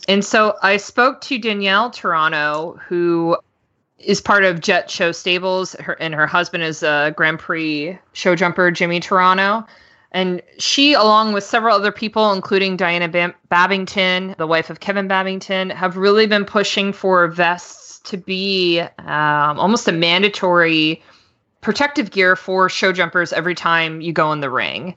[0.09, 3.37] And so I spoke to Danielle Torano, who
[3.98, 8.35] is part of Jet Show Stables, her, and her husband is a Grand Prix show
[8.35, 9.66] jumper, Jimmy Torano.
[10.12, 15.70] And she, along with several other people, including Diana Babington, the wife of Kevin Babington,
[15.70, 21.03] have really been pushing for vests to be um, almost a mandatory
[21.61, 24.96] protective gear for show jumpers every time you go in the ring.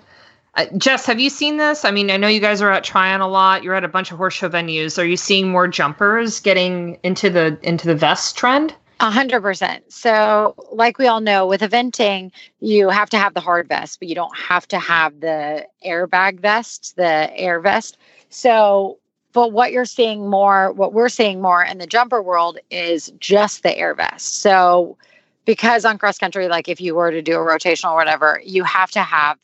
[0.55, 1.83] Uh, Jess, have you seen this?
[1.83, 3.63] I mean, I know you guys are at Tryon a lot.
[3.63, 4.99] You're at a bunch of horse show venues.
[4.99, 8.75] Are you seeing more jumpers getting into the into the vest trend?
[8.99, 9.91] A hundred percent.
[9.91, 14.07] So, like we all know, with eventing, you have to have the hard vest, but
[14.07, 17.97] you don't have to have the airbag vest, the air vest.
[18.29, 18.99] So,
[19.33, 23.63] but what you're seeing more, what we're seeing more in the jumper world is just
[23.63, 24.41] the air vest.
[24.41, 24.97] So,
[25.45, 28.63] because on cross country, like if you were to do a rotational or whatever, you
[28.63, 29.37] have to have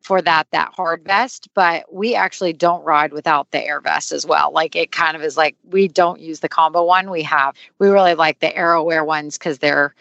[0.00, 4.24] for that that hard vest but we actually don't ride without the air vest as
[4.24, 4.52] well.
[4.52, 7.10] Like it kind of is like we don't use the combo one.
[7.10, 9.94] We have we really like the Airowear ones because they're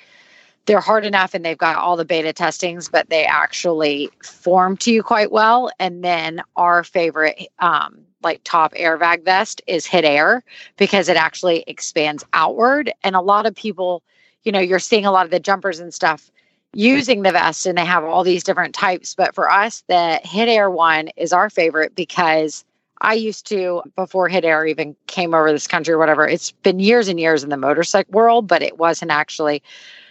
[0.66, 4.92] they're hard enough and they've got all the beta testings but they actually form to
[4.92, 5.72] you quite well.
[5.80, 10.44] And then our favorite um like top air airbag vest is hit air
[10.78, 12.92] because it actually expands outward.
[13.04, 14.04] And a lot of people
[14.44, 16.32] you know you're seeing a lot of the jumpers and stuff
[16.78, 19.16] using the vest and they have all these different types.
[19.16, 22.64] But for us the hit air one is our favorite because
[23.02, 26.80] i used to before hit air even came over this country or whatever it's been
[26.80, 29.62] years and years in the motorcycle world but it wasn't actually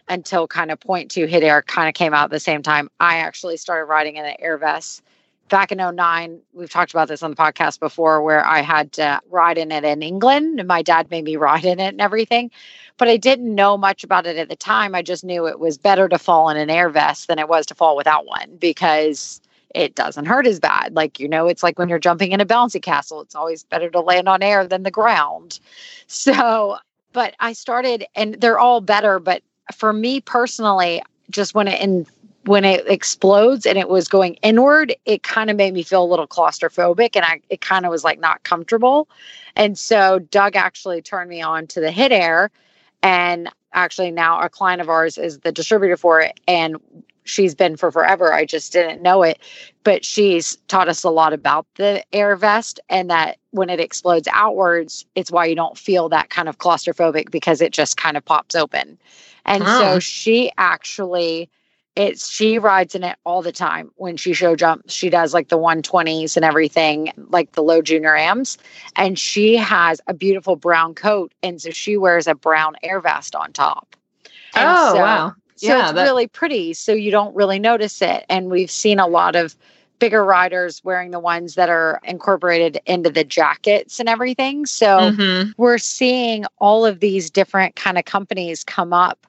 [0.09, 2.89] until kind of point two hit air kind of came out at the same time
[3.01, 5.03] i actually started riding in an air vest
[5.49, 9.21] back in 09 we've talked about this on the podcast before where i had to
[9.31, 12.51] ride in it in england and my dad made me ride in it and everything
[12.99, 14.95] but i didn't know much about it at the time.
[14.95, 17.67] I just knew it was better to fall in an air vest than it was
[17.67, 19.41] to fall without one because
[19.75, 20.95] it doesn't hurt as bad.
[20.95, 23.91] Like you know it's like when you're jumping in a bouncy castle it's always better
[23.91, 25.61] to land on air than the ground.
[26.09, 26.77] So
[27.13, 29.43] but i started and they're all better but
[29.75, 32.07] for me personally just when it in
[32.47, 36.07] when it explodes and it was going inward, it kind of made me feel a
[36.07, 39.09] little claustrophobic and I it kind of was like not comfortable.
[39.57, 42.51] And so Doug actually turned me on to the hit air
[43.03, 46.77] and actually now a client of ours is the distributor for it and
[47.25, 48.33] she's been for forever.
[48.33, 49.41] I just didn't know it,
[49.83, 54.29] but she's taught us a lot about the air vest and that when it explodes
[54.33, 58.25] outwards, it's why you don't feel that kind of claustrophobic because it just kind of
[58.25, 58.99] pops open.
[59.45, 61.49] And so she actually
[61.97, 63.91] it's she rides in it all the time.
[63.97, 68.15] When she show jumps she does like the 120s and everything like the low junior
[68.15, 68.59] ams.
[68.95, 73.35] And she has a beautiful brown coat and so she wears a brown air vest
[73.35, 73.97] on top.
[74.55, 75.35] And oh so, wow.
[75.57, 76.05] so yeah, it's that...
[76.05, 78.25] really pretty so you don't really notice it.
[78.29, 79.57] And we've seen a lot of
[79.99, 84.67] bigger riders wearing the ones that are incorporated into the jackets and everything.
[84.67, 85.51] So mm-hmm.
[85.57, 89.27] we're seeing all of these different kind of companies come up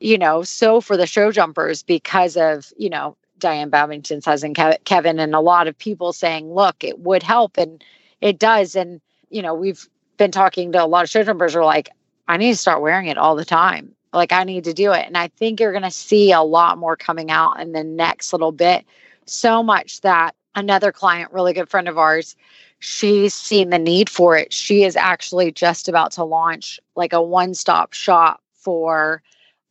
[0.00, 5.18] you know, so for the show jumpers because of, you know, Diane Babington's husband, Kevin,
[5.18, 7.56] and a lot of people saying, look, it would help.
[7.56, 7.82] And
[8.20, 8.74] it does.
[8.74, 11.88] And, you know, we've been talking to a lot of show jumpers who are like,
[12.26, 13.94] I need to start wearing it all the time.
[14.12, 15.06] Like, I need to do it.
[15.06, 18.32] And I think you're going to see a lot more coming out in the next
[18.32, 18.84] little bit.
[19.26, 22.34] So much that another client, really good friend of ours,
[22.80, 24.52] she's seen the need for it.
[24.52, 29.22] She is actually just about to launch like a one stop shop for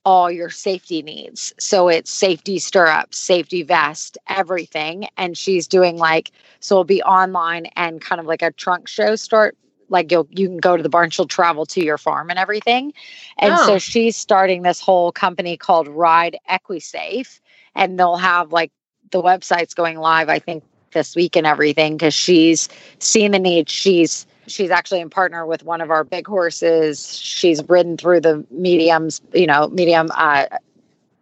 [0.07, 1.53] all your safety needs.
[1.59, 5.09] So it's safety stirrups, safety vest, everything.
[5.17, 9.17] And she's doing like, so it'll be online and kind of like a trunk show
[9.17, 9.57] start.
[9.89, 12.93] Like you'll you can go to the barn, she'll travel to your farm and everything.
[13.37, 13.65] And oh.
[13.65, 17.41] so she's starting this whole company called Ride EquiSafe.
[17.75, 18.71] And they'll have like
[19.11, 23.69] the websites going live, I think this week and everything because she's seen the need.
[23.69, 27.17] She's she's actually in partner with one of our big horses.
[27.17, 30.45] She's ridden through the mediums, you know, medium uh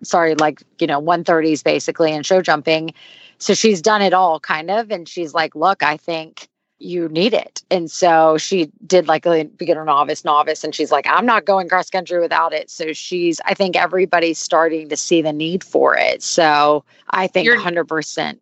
[0.04, 2.94] sorry, like, you know, 130s basically and show jumping.
[3.40, 4.92] So she's done it all kind of.
[4.92, 7.64] And she's like, look, I think you need it.
[7.72, 11.70] And so she did like a beginner novice novice and she's like I'm not going
[11.70, 12.70] cross country without it.
[12.70, 16.22] So she's I think everybody's starting to see the need for it.
[16.22, 18.40] So I think You're- 100%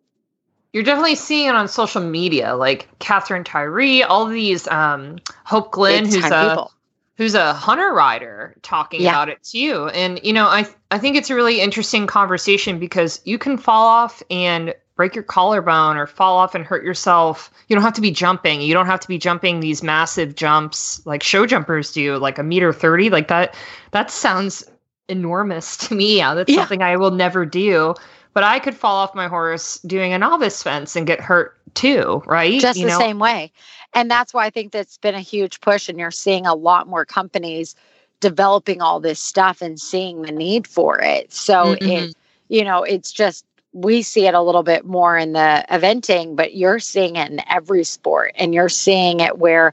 [0.74, 6.04] You're definitely seeing it on social media, like Catherine Tyree, all these um, Hope Glynn,
[6.04, 6.72] who's a people.
[7.16, 9.10] who's a hunter rider talking Yeah.
[9.10, 9.88] about it too.
[9.94, 13.86] And you know, I I think it's a really interesting conversation because you can fall
[13.86, 17.52] off and break your collarbone or fall off and hurt yourself.
[17.68, 18.60] You don't have to be jumping.
[18.60, 22.42] You don't have to be jumping these massive jumps like show jumpers do, like a
[22.42, 23.10] meter 30.
[23.10, 23.54] Like that
[23.92, 24.64] that sounds
[25.08, 26.16] enormous to me.
[26.18, 26.56] Yeah, that's Yeah.
[26.62, 27.94] something I will never do.
[28.34, 32.22] But I could fall off my horse doing a novice fence and get hurt too,
[32.26, 32.60] right?
[32.60, 32.98] just You the know?
[32.98, 33.52] same way.
[33.94, 35.88] And that's why I think that's been a huge push.
[35.88, 37.76] And you're seeing a lot more companies
[38.20, 41.32] developing all this stuff and seeing the need for it.
[41.32, 42.10] So Mhm.
[42.10, 42.16] it,
[42.48, 46.54] you know, it's just we see it a little bit more in the eventing, but
[46.54, 49.72] you're seeing it in every sport, and you're seeing it where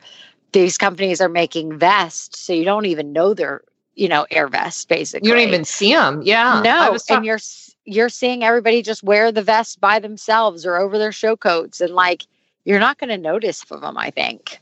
[0.54, 3.62] these companies are making vests, so you don't even know they're,
[3.96, 5.30] you know, air vests basically.
[5.30, 6.22] You don't even see them.
[6.24, 6.62] Yeah.
[6.64, 7.40] No, and you're
[7.86, 11.94] you're seeing everybody just wear the vest by themselves or over their show coats, and
[11.94, 12.24] like
[12.66, 13.98] you're not going to notice for them.
[13.98, 14.60] I think.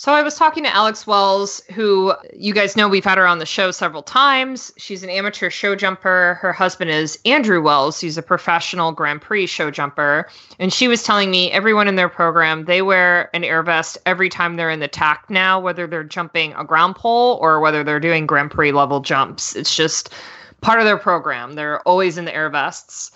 [0.00, 3.38] So I was talking to Alex Welles, who you guys know we've had her on
[3.38, 4.72] the show several times.
[4.78, 6.38] She's an amateur show jumper.
[6.40, 10.26] Her husband is Andrew Welles, he's a professional Grand Prix show jumper.
[10.58, 14.30] And she was telling me everyone in their program, they wear an air vest every
[14.30, 18.00] time they're in the tack now, whether they're jumping a ground pole or whether they're
[18.00, 19.54] doing Grand Prix level jumps.
[19.54, 20.08] It's just
[20.60, 21.54] part of their program.
[21.54, 23.10] They're always in the air vests.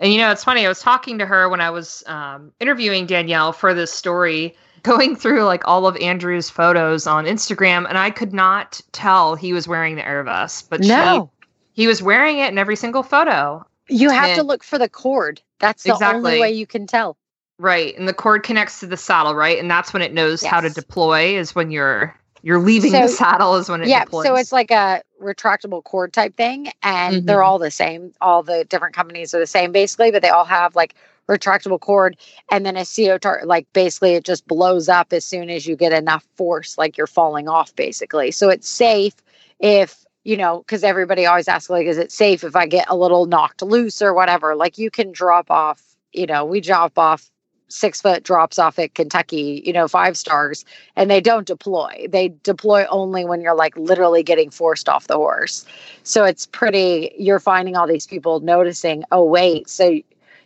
[0.00, 0.64] And you know, it's funny.
[0.64, 5.16] I was talking to her when I was um, interviewing Danielle for this story, going
[5.16, 9.66] through like all of Andrew's photos on Instagram, and I could not tell he was
[9.68, 13.64] wearing the air vest, but No, she, he was wearing it in every single photo.
[13.88, 15.40] you have to look for the cord.
[15.60, 16.16] That's the Exactly.
[16.32, 17.16] only way you can tell.
[17.58, 20.60] Right, and the cord connects to the saddle, right, and that's when it knows how
[20.60, 21.36] to deploy.
[21.38, 23.56] Is when you're you're leaving the So- saddle.
[23.56, 24.26] Is when it yeah, deploys.
[24.26, 27.46] so it's like a retractable cord type thing, and they're Mhm.
[27.46, 28.12] all the same.
[28.20, 30.94] All the different companies are the same basically, but they all have like
[31.28, 32.18] retractable cord
[32.50, 35.74] and then a CO tar like basically it just blows up as soon as you
[35.74, 38.30] get enough force, like you're falling off basically.
[38.30, 39.14] So it's safe
[39.58, 42.96] if you know, because everybody always asks, like, is it safe if I get a
[42.96, 44.54] little knocked loose or whatever?
[44.56, 45.82] Like, you can drop off,
[46.14, 47.30] you know, we drop off
[47.68, 50.64] six foot drops off at Kentucky, you know, five stars,
[50.96, 52.06] and they don't deploy.
[52.08, 55.66] They deploy only when you're like literally getting forced off the horse.
[56.02, 59.68] So it's pretty, you're finding all these people noticing, oh, wait.
[59.68, 60.00] So,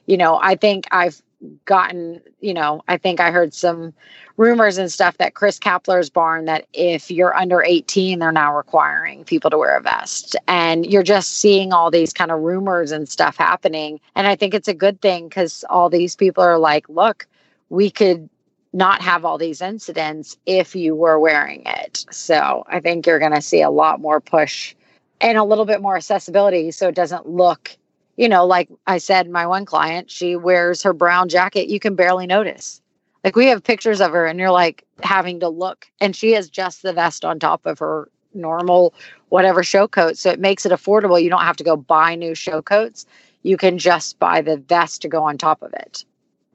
[0.07, 1.21] you know, I think I've
[1.65, 3.93] gotten, you know, I think I heard some
[4.39, 9.25] rumors and stuff that Chris Kappler's barn that if you're under 18, they're now requiring
[9.25, 10.37] people to wear a vest.
[10.47, 14.01] And you're just seeing all these kind of rumors and stuff happening.
[14.15, 17.27] And I think it's a good thing because all these people are like, look,
[17.69, 18.31] we could
[18.73, 22.07] not have all these incidents if you were wearing it.
[22.13, 24.75] So I think you're going to see a lot more push
[25.21, 27.77] and a little bit more accessibility so it doesn't look
[28.19, 31.69] you know, like I said, my one client, she wears her brown jacket.
[31.69, 32.83] You can barely notice.
[33.29, 36.49] Like we have pictures of her, and you're like having to look, and she has
[36.49, 38.95] just the vest on top of her normal
[39.29, 40.17] whatever show coat.
[40.17, 41.23] So it makes it affordable.
[41.23, 43.05] You don't have to go buy new show coats.
[43.43, 46.07] You can just buy the vest to go on top of it.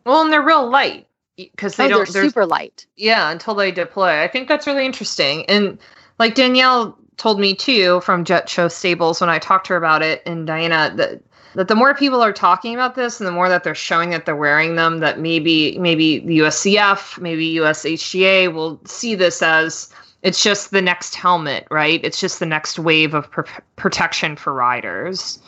[0.03, 1.05] well, and they're real light
[1.38, 2.12] because they oh, don't.
[2.12, 2.88] they're super light.
[2.95, 4.23] Yeah, until they deploy.
[4.23, 5.45] I think that's really interesting.
[5.45, 5.77] And
[6.17, 10.01] like Danielle told me too from Jet Show Stables when I talked to her about
[10.01, 11.21] it, and Diana that
[11.55, 14.25] that the more people are talking about this and the more that they're showing that
[14.25, 19.89] they're wearing them, that maybe maybe the USEF, maybe USHJA will see this as
[20.23, 21.99] it's just the next helmet, right?
[22.03, 23.41] It's just the next wave of pr-
[23.75, 25.39] protection for riders.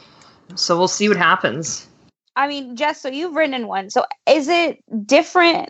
[0.55, 1.87] So we'll see what happens.
[2.35, 3.89] I mean, Jess, so you've ridden in one.
[3.89, 5.69] So is it different?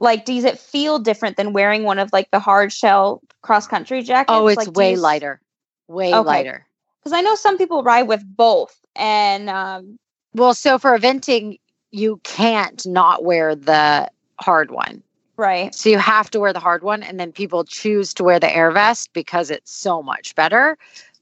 [0.00, 4.02] Like, does it feel different than wearing one of like the hard shell cross country
[4.02, 4.34] jackets?
[4.34, 5.40] Oh, it's Like, way you lighter.
[5.86, 6.26] Way Okay.
[6.26, 6.66] lighter.
[7.00, 9.98] Because I know some people ride with both, and um,
[10.34, 11.58] Well, so for eventing,
[11.90, 15.02] you can't not wear the hard one.
[15.36, 18.38] right, So you have to wear the hard one, and then people choose to wear
[18.38, 20.76] the air vest because it's so much better.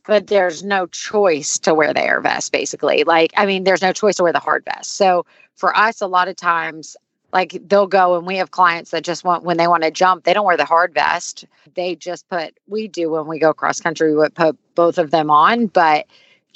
[0.06, 3.04] But there's no choice to wear the air vest, basically.
[3.04, 4.94] Like, I mean, there's no choice to wear the hard vest.
[4.94, 6.96] So for us, a lot of times,
[7.32, 10.24] like they'll go and we have clients that just want when they want to jump,
[10.24, 11.44] they don't wear the hard vest.
[11.74, 15.10] They just put we do when we go cross country, we would put both of
[15.10, 16.06] them on, but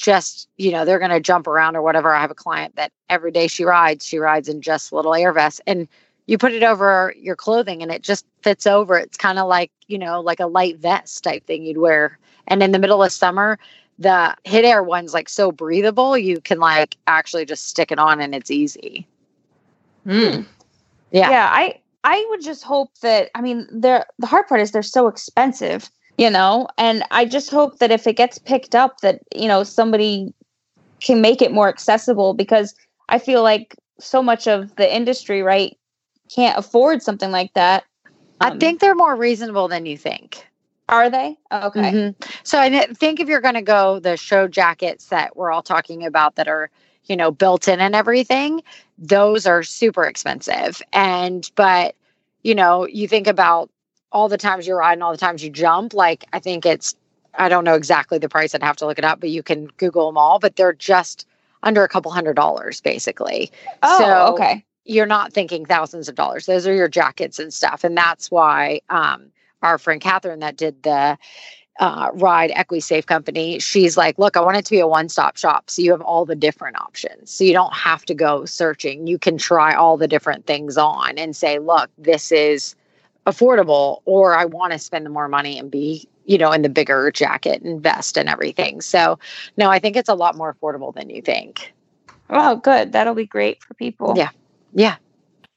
[0.01, 2.91] just you know they're going to jump around or whatever i have a client that
[3.11, 5.89] every day she rides she rides in just little air vest and
[6.31, 8.97] you put it over your clothing and it just fits over.
[8.97, 12.21] It's kind of like, you know, like a light vest type thing you'd wear.
[12.47, 13.59] And in the middle of summer,
[13.99, 18.33] the Hit-Air one's like so breathable, you can like actually just stick it on and
[18.33, 19.09] it's easy.
[20.05, 20.43] Hmm.
[21.11, 21.29] Yeah.
[21.31, 24.83] yeah i i would just hope that i mean they're the hard part is they're
[24.83, 29.21] so expensive you know and i just hope that if it gets picked up that
[29.35, 30.33] you know somebody
[31.01, 32.75] can make it more accessible because
[33.09, 35.77] i feel like so much of the industry right
[36.35, 37.85] can't afford something like that
[38.41, 40.47] I Um, think they're more reasonable than you think.
[40.89, 42.15] are they okay Mhm.
[42.45, 46.05] So I think if you're going to go the show jackets that we're all talking
[46.05, 46.71] about that are,
[47.05, 48.63] you know, built in and everything,
[48.99, 50.83] those are super expensive.
[50.93, 51.95] And, but,
[52.43, 53.71] you know, you think about
[54.13, 56.95] all the times you ride and all the times you jump, like I think it's,
[57.35, 59.67] I don't know exactly the price, I'd have to look it up, but you can
[59.77, 61.27] Google them all, but they're just
[61.63, 63.51] under a couple hundred dollars basically.
[63.83, 66.47] oh So- okay You're not thinking thousands of dollars.
[66.47, 67.85] Those are your jackets and stuff.
[67.85, 69.31] And that's why um,
[69.63, 71.19] our friend Catherine that did the
[71.79, 75.37] uh, ride EquiSafe company, she's like, look, I want it to be a one stop
[75.37, 75.71] shop.
[75.71, 77.31] So you have all the different options.
[77.31, 79.07] So you don't have to go searching.
[79.07, 82.75] You can try all the different things on and say, look, this is
[83.27, 86.69] affordable, or I want to spend the more money and be, you know, in the
[86.69, 88.81] bigger jacket and vest and everything.
[88.81, 89.19] So
[89.57, 91.73] no, I think it's a lot more affordable than you think.
[92.31, 94.31] oh good that'll be great for people Yeah.
[94.73, 94.97] Yeah.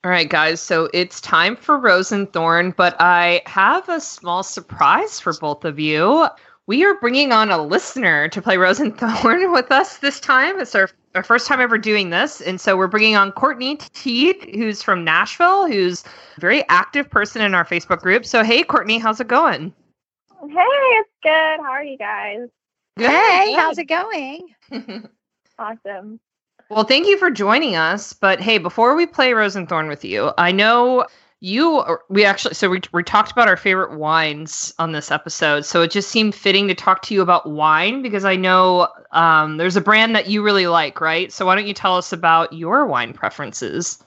[0.03, 0.59] All right, guys.
[0.59, 5.63] So it's time for Rose and Thorn, but I have a small surprise for both
[5.63, 6.27] of you.
[6.65, 10.59] We are bringing on a listener to play Rose and Thorn with us this time.
[10.59, 12.39] It's our, our first time ever doing this.
[12.39, 16.05] And so we're bringing on Courtney Teed, who's from Nashville, who's
[16.37, 18.25] a very active person in our Facebook group.
[18.25, 19.73] So, hey, Courtney, how's it going?
[20.41, 21.59] Hey, it's good.
[21.61, 22.47] How are you guys?
[22.97, 23.09] Good.
[23.09, 24.47] Hey, how's it going?
[25.59, 26.19] Awesome.
[26.69, 28.13] Well, thank you for joining us.
[28.13, 31.05] But hey, before we play Rose and Thorn with you, I know
[31.43, 35.81] you we actually so we, we talked about our favorite wines on this episode so
[35.81, 39.75] it just seemed fitting to talk to you about wine because i know um, there's
[39.75, 42.85] a brand that you really like right so why don't you tell us about your
[42.85, 44.01] wine preferences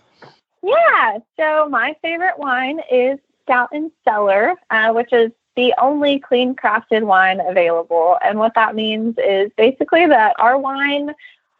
[0.62, 1.18] Yeah.
[1.39, 7.05] So my favorite wine is Scout and Cellar, uh, which is the only clean crafted
[7.05, 8.18] wine available.
[8.24, 11.14] And what that means is basically that our wine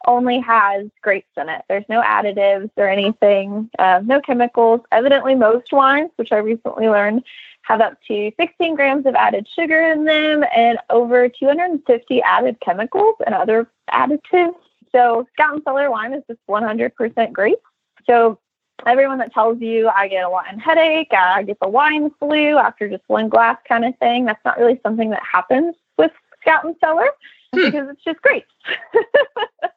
[0.05, 1.63] only has grapes in it.
[1.67, 4.81] There's no additives or anything, uh, no chemicals.
[4.91, 7.23] Evidently, most wines, which I recently learned,
[7.63, 13.15] have up to 16 grams of added sugar in them and over 250 added chemicals
[13.25, 14.55] and other additives.
[14.91, 17.59] So, Scout and Cellar wine is just 100% grape.
[18.05, 18.39] So,
[18.85, 22.87] everyone that tells you I get a wine headache, I get the wine flu after
[22.87, 26.75] just one glass kind of thing, that's not really something that happens with Scout and
[26.79, 27.09] Cellar
[27.53, 27.65] Hmm.
[27.65, 28.47] because it's just grapes.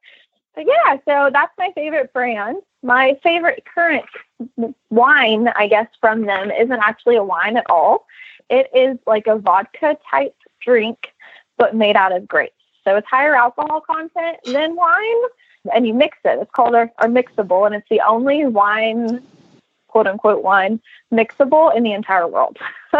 [0.54, 2.58] but yeah, so that's my favorite brand.
[2.82, 4.04] My favorite current
[4.90, 8.06] wine, I guess, from them isn't actually a wine at all.
[8.48, 11.12] It is like a vodka type drink,
[11.56, 12.54] but made out of grapes.
[12.84, 15.22] So it's higher alcohol content than wine,
[15.74, 16.38] and you mix it.
[16.40, 19.22] It's called our, our mixable, and it's the only wine,
[19.90, 20.80] quote unquote, wine
[21.12, 22.56] mixable in the entire world.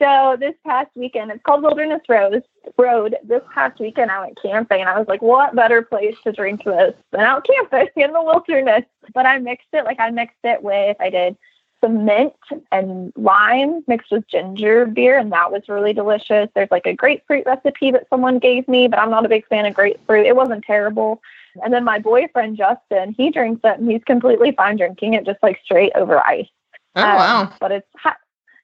[0.00, 2.42] so this past weekend, it's called Wilderness Road.
[2.78, 3.16] Road.
[3.24, 6.64] This past weekend, I went camping, and I was like, what better place to drink
[6.64, 8.84] this than out camping in the wilderness?
[9.12, 11.36] But I mixed it, like I mixed it with, I did
[11.84, 12.32] some mint
[12.72, 16.48] and lime mixed with ginger beer, and that was really delicious.
[16.54, 19.66] There's like a grapefruit recipe that someone gave me, but I'm not a big fan
[19.66, 20.26] of grapefruit.
[20.26, 21.20] It wasn't terrible.
[21.62, 25.42] And then my boyfriend Justin, he drinks it, and he's completely fine drinking it just
[25.42, 26.48] like straight over ice.
[26.96, 28.16] oh Um, wow But it's hot.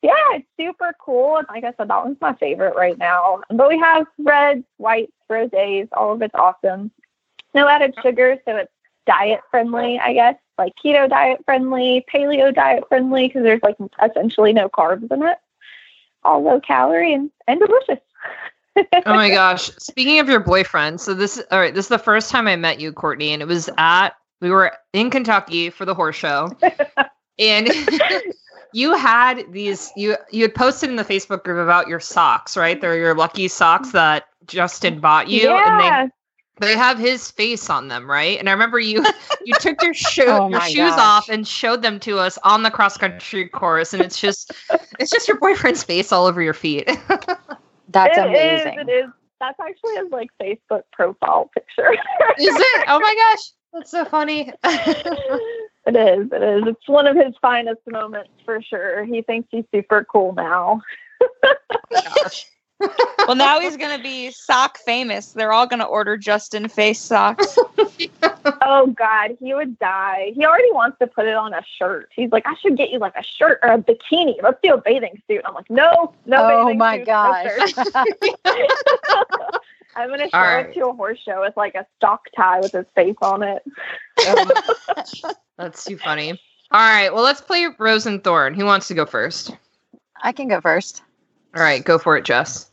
[0.03, 1.37] Yeah, it's super cool.
[1.37, 3.43] And like I said, that one's my favorite right now.
[3.51, 6.91] But we have reds, whites, rosés, all of it's awesome.
[7.55, 8.73] No added sugar, so it's
[9.07, 10.37] diet friendly, I guess.
[10.59, 15.39] Like keto diet friendly, paleo diet friendly, because there's like essentially no carbs in it.
[16.23, 18.01] All low calorie and, and delicious.
[18.77, 22.31] oh my gosh speaking of your boyfriend so this all right this is the first
[22.31, 25.95] time i met you courtney and it was at we were in kentucky for the
[25.95, 26.49] horse show
[27.39, 27.69] and
[28.73, 32.81] you had these you you had posted in the facebook group about your socks right
[32.81, 36.07] they're your lucky socks that justin bought you and yeah.
[36.07, 36.13] they
[36.61, 39.05] they have his face on them right and i remember you
[39.45, 40.99] you took your shoe Oh your shoes gosh.
[40.99, 44.53] off and showed them to us on the cross country course and it's just
[44.99, 46.89] it's just your boyfriend's face all over your feet
[47.93, 48.79] That's It is, amazing.
[48.79, 49.11] It is.
[49.41, 51.91] That's actually his like Facebook profile picture.
[51.93, 52.85] Is it?
[52.87, 53.51] Oh my gosh.
[53.73, 54.53] That's so funny.
[55.87, 56.31] It is.
[56.31, 56.63] It is.
[56.67, 59.03] It's one of his finest moments for sure.
[59.05, 60.83] He thinks he's super cool now.
[61.43, 61.55] Oh
[61.91, 62.47] gosh.
[63.27, 65.33] Well, now he's gonna be sock famous.
[65.33, 67.59] They're all gonna order Justin face socks.
[68.63, 70.33] Oh God, he would die.
[70.35, 72.11] He already wants to put it on a shirt.
[72.15, 74.43] He's like, I should get you like a shirt or a bikini.
[74.43, 75.43] Let's do a bathing suit.
[75.45, 76.37] I'm like, no, no.
[76.39, 77.75] oh bathing my suits, no gosh.
[77.75, 77.91] shirts."
[79.97, 82.73] I'm gonna show All up to a horse show with like a stock tie with
[82.73, 83.63] his face on it.
[84.21, 84.93] Oh
[85.59, 86.31] That's too funny.
[86.71, 88.55] All right, well, let's play Rose and Thorn.
[88.55, 89.55] Who wants to go first?
[90.23, 91.03] I can go first.
[91.57, 92.70] All right, go for it, Jess.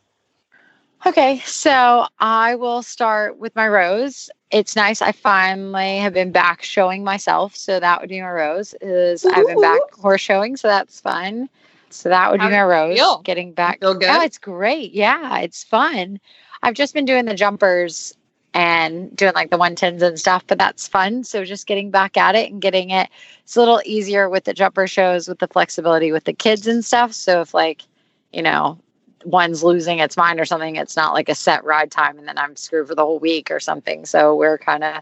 [1.05, 4.29] Okay, so I will start with my rose.
[4.51, 5.01] It's nice.
[5.01, 8.73] I finally have been back showing myself, so that would be my rose.
[8.81, 11.49] Is I've been back horse showing, so that's fun.
[11.89, 12.97] So that would How be my rose.
[12.97, 13.21] feel?
[13.21, 13.79] Getting back.
[13.79, 14.09] Feel oh, good?
[14.09, 14.93] Oh, it's great.
[14.93, 16.19] Yeah, it's fun.
[16.63, 18.15] I've just been doing the jumpers
[18.53, 21.23] and doing like the 110s and stuff, but that's fun.
[21.23, 23.09] So just getting back at it and getting it.
[23.43, 26.83] It's a little easier with the jumper shows with the flexibility with the kids and
[26.83, 27.13] stuff.
[27.13, 27.83] So if like,
[28.33, 28.79] you know,
[29.25, 32.37] one's losing its mind or something, it's not like a set ride time and then
[32.37, 34.05] I'm screwed for the whole week or something.
[34.05, 35.01] So we're kind of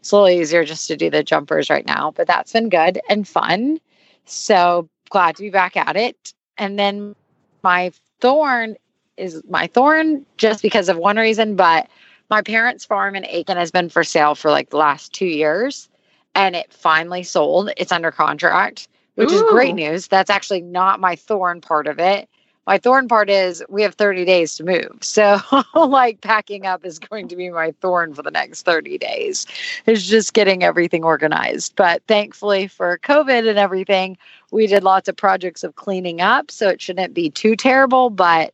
[0.00, 3.00] it's a little easier just to do the jumpers right now, but that's been good
[3.08, 3.80] and fun.
[4.24, 6.32] So glad to be back at it.
[6.58, 7.16] And then
[7.62, 8.76] my thorn
[9.16, 11.88] is my thorn just because of one reason, but
[12.30, 15.88] my parents' farm in Aiken has been for sale for like the last two years
[16.36, 17.70] and it finally sold.
[17.76, 20.06] It's under contract, which is great news.
[20.06, 22.28] That's actually not my thorn part of it.
[22.66, 24.98] My thorn part is we have 30 days to move.
[25.00, 25.38] So,
[25.74, 29.46] like, packing up is going to be my thorn for the next 30 days.
[29.86, 31.76] It's just getting everything organized.
[31.76, 34.18] But thankfully, for COVID and everything,
[34.50, 36.50] we did lots of projects of cleaning up.
[36.50, 38.10] So, it shouldn't be too terrible.
[38.10, 38.52] But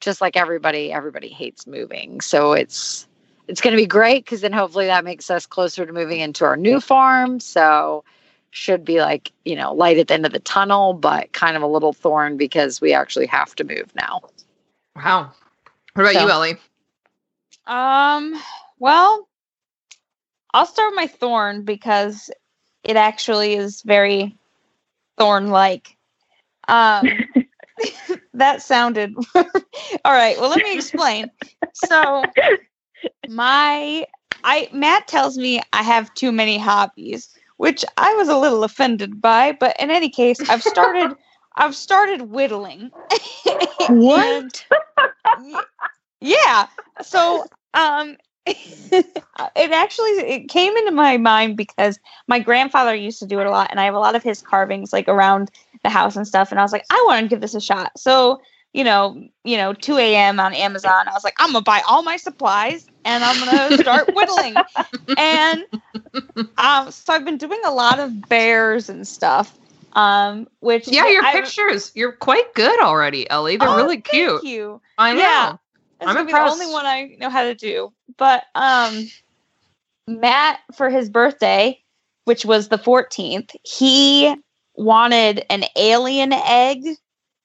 [0.00, 2.20] just like everybody, everybody hates moving.
[2.20, 3.08] So, it's
[3.48, 6.44] it's going to be great because then hopefully that makes us closer to moving into
[6.44, 7.40] our new farm.
[7.40, 8.04] So,
[8.54, 11.62] should be like, you know, light at the end of the tunnel, but kind of
[11.62, 14.20] a little thorn because we actually have to move now.
[14.94, 15.32] Wow.
[15.94, 16.56] What about So- you, Ellie?
[17.66, 18.40] Um,
[18.78, 19.28] well,
[20.52, 22.30] I'll start with my thorn because
[22.84, 24.36] it actually is very
[25.18, 25.96] thorn like.
[26.68, 27.08] Um,
[28.34, 29.44] that sounded all
[30.04, 30.38] right.
[30.38, 31.30] Well, let me explain.
[31.72, 32.22] So,
[33.28, 34.06] my
[34.44, 37.34] I Matt tells me I have too many hobbies,
[37.64, 39.52] which I was a little offended by.
[39.58, 41.16] But in any case, I've started
[41.56, 42.90] I've started whittling.
[43.88, 44.64] And-
[45.40, 45.64] Y-
[46.20, 46.66] yeah.
[47.00, 49.06] So um it
[49.56, 51.98] actually it came into my mind because
[52.28, 54.42] my grandfather used to do it a lot and I have a lot of his
[54.42, 55.50] carvings like around
[55.82, 57.98] the house and stuff and I was like I want to give this a shot.
[57.98, 58.42] So,
[58.74, 60.38] you know, you know, 2 a.m.
[60.38, 64.10] on Amazon, I was like, I'm gonna buy all my supplies and I'm gonna start
[64.14, 64.54] whittling.
[65.16, 65.64] And
[66.58, 69.56] um so I've been doing a lot of bears and stuff.
[69.92, 71.92] Um, which Yeah, your I- pictures.
[71.94, 73.56] You're quite good already, Ellie.
[73.56, 74.42] They're Oh, really thank cute.
[74.44, 74.80] you.
[74.98, 75.20] I know.
[75.20, 75.56] Yeah.
[76.00, 77.92] That's I'm gonna be the only one I know how to do.
[78.16, 79.08] But um
[80.06, 81.80] Matt for his birthday,
[82.24, 84.34] which was the 14th, he
[84.74, 86.82] wanted an alien egg,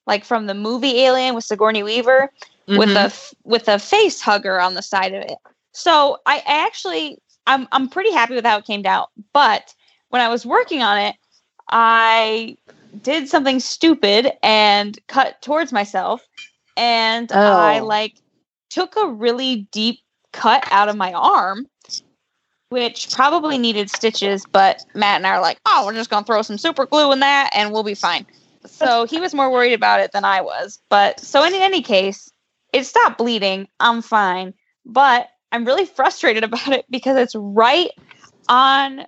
[0.06, 2.30] like from the movie Alien with Sigourney Weaver,
[2.78, 2.96] with Mhm.
[2.96, 5.38] a f- with a face hugger on the side of it.
[5.72, 9.08] So I, I actually I'm I'm pretty happy with how it came out.
[9.32, 9.74] But
[10.10, 11.16] when I was working on it,
[11.70, 12.56] I
[13.02, 16.20] did something stupid and cut towards myself,
[16.76, 17.84] and I Oh.
[17.86, 18.14] like
[18.68, 20.00] took a really deep
[20.32, 21.66] cut out of my arm.
[22.68, 26.40] Which probably needed stitches, but Matt and I are like, oh, we're just gonna throw
[26.42, 28.24] some super glue in that and we'll be fine.
[28.64, 30.78] So he was more worried about it than I was.
[30.88, 32.30] But so in any case,
[32.72, 33.68] it stopped bleeding.
[33.80, 34.54] I'm fine.
[34.84, 37.90] But I'm really frustrated about it because it's right
[38.48, 39.06] on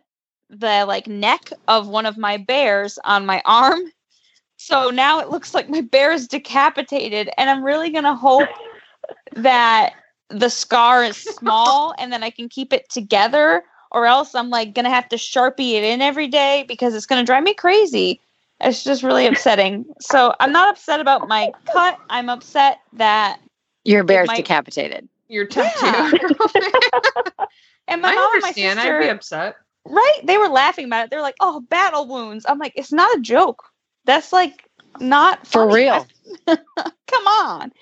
[0.50, 3.80] the like neck of one of my bears on my arm.
[4.56, 8.48] So now it looks like my bear is decapitated and I'm really going to hope
[9.34, 9.94] that
[10.28, 14.74] the scar is small and then I can keep it together or else I'm like
[14.74, 17.54] going to have to sharpie it in every day because it's going to drive me
[17.54, 18.20] crazy.
[18.60, 19.84] It's just really upsetting.
[20.00, 21.98] So I'm not upset about my cut.
[22.08, 23.40] I'm upset that
[23.84, 25.08] Your bear's might- decapitated.
[25.28, 26.18] Your tattoo.
[27.88, 29.56] and my I mom and my sister, I'd be upset.
[29.86, 30.20] right?
[30.24, 31.10] They were laughing about it.
[31.10, 33.62] They're like, "Oh, battle wounds." I'm like, "It's not a joke.
[34.04, 34.68] That's like
[35.00, 35.74] not For funny.
[35.74, 36.06] real.
[36.46, 37.72] Come on."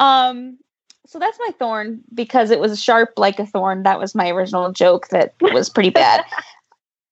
[0.00, 0.58] Um,
[1.06, 3.84] so that's my thorn because it was sharp like a thorn.
[3.84, 6.24] That was my original joke that was pretty bad.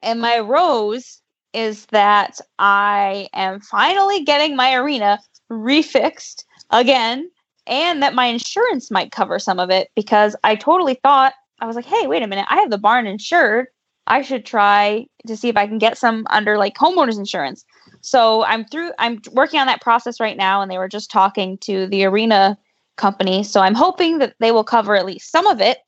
[0.03, 1.21] and my rose
[1.55, 5.21] is that I am finally getting my arena
[5.51, 7.31] refixed again
[7.69, 11.77] and that my insurance might cover some of it because I totally thought I was
[11.77, 13.67] like, hey, wait a minute, I have the barn insured.
[14.07, 17.65] I should try to see if I can get some under like homeowners insurance.
[18.01, 21.59] So I'm through I'm working on that process right now and they were just talking
[21.59, 22.57] to the arena
[22.97, 23.45] company.
[23.45, 25.79] So I'm hoping that they will cover at least some of it.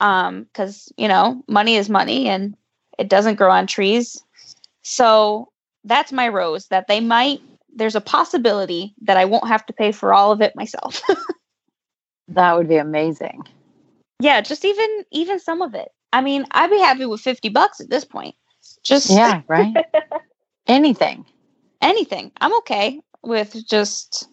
[0.00, 2.56] Um, because you know, money is money and
[2.98, 4.22] it doesn't grow on trees.
[4.82, 5.52] So
[5.84, 7.40] that's my rose that they might
[7.78, 11.02] there's a possibility that I won't have to pay for all of it myself.
[12.30, 13.44] That would be amazing.
[14.20, 15.88] yeah, just even even some of it.
[16.12, 18.34] I mean, I'd be happy with 50 bucks at this point.
[18.82, 19.74] Just Yeah, right.
[20.66, 21.24] Anything.
[21.80, 22.32] anything.
[22.42, 24.28] I'm okay with just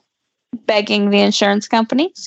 [0.54, 2.14] begging the insurance company.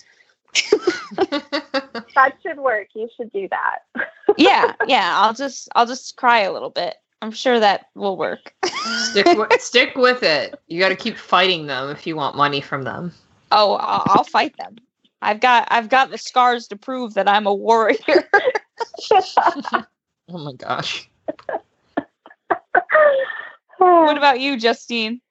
[2.14, 2.88] That should work.
[2.94, 4.06] You should do that.
[4.38, 6.96] Yeah, yeah, I'll just I'll just cry a little bit.
[7.20, 8.54] I'm sure that will work.
[9.10, 10.60] stick with, stick with it.
[10.68, 13.12] You got to keep fighting them if you want money from them.
[13.50, 14.76] Oh, I'll, I'll fight them.
[15.20, 17.98] I've got I've got the scars to prove that I'm a warrior.
[20.30, 21.08] Oh my gosh.
[23.78, 25.22] what about you, Justine?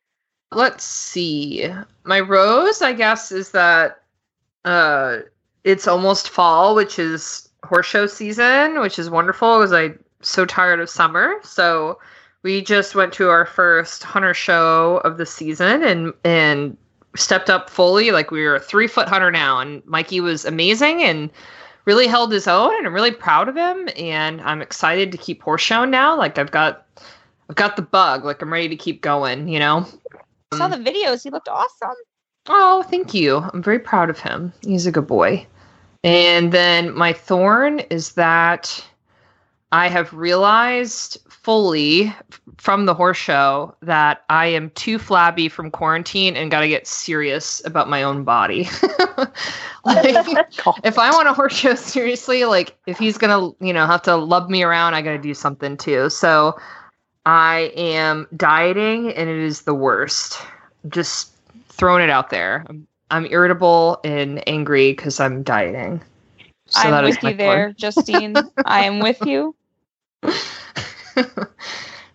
[0.52, 1.72] Let's see.
[2.04, 4.02] My rose, I guess, is that
[4.66, 5.20] uh
[5.64, 10.80] it's almost fall, which is horse show season, which is wonderful because I'm so tired
[10.80, 11.36] of summer.
[11.44, 12.00] So
[12.44, 16.78] we just went to our first hunter show of the season and and
[17.16, 18.12] stepped up fully.
[18.12, 21.30] Like we were a three foot hunter now, and Mikey was amazing and
[21.86, 22.76] really held his own.
[22.78, 23.90] And I'm really proud of him.
[23.98, 26.18] And I'm excited to keep horse showing now.
[26.18, 26.86] Like I've got
[27.50, 28.26] I've got the bug.
[28.26, 29.48] Like I'm ready to keep going.
[29.48, 29.86] You know.
[30.52, 31.24] I saw the videos.
[31.24, 31.96] He looked awesome.
[32.48, 33.38] Oh, thank you.
[33.38, 34.54] I'm very proud of him.
[34.62, 35.46] He's a good boy.
[36.04, 38.86] And then my thorn is that
[39.72, 42.14] I have realized fully
[42.58, 46.88] from the horse show that I am too flabby from quarantine and got to get
[46.88, 48.64] serious about my own body.
[49.86, 50.16] like,
[50.84, 54.16] if I want a horse show seriously, like if he's gonna, you know, have to
[54.16, 56.10] love me around, I gotta do something too.
[56.10, 56.58] So
[57.26, 60.42] I am dieting and it is the worst.
[60.88, 61.32] Just
[61.68, 62.66] throwing it out there.
[62.70, 66.02] I'm, I'm irritable and angry because I'm dieting.
[66.70, 68.36] So I'm that is with my you there, Justine.
[68.66, 69.56] I am with you.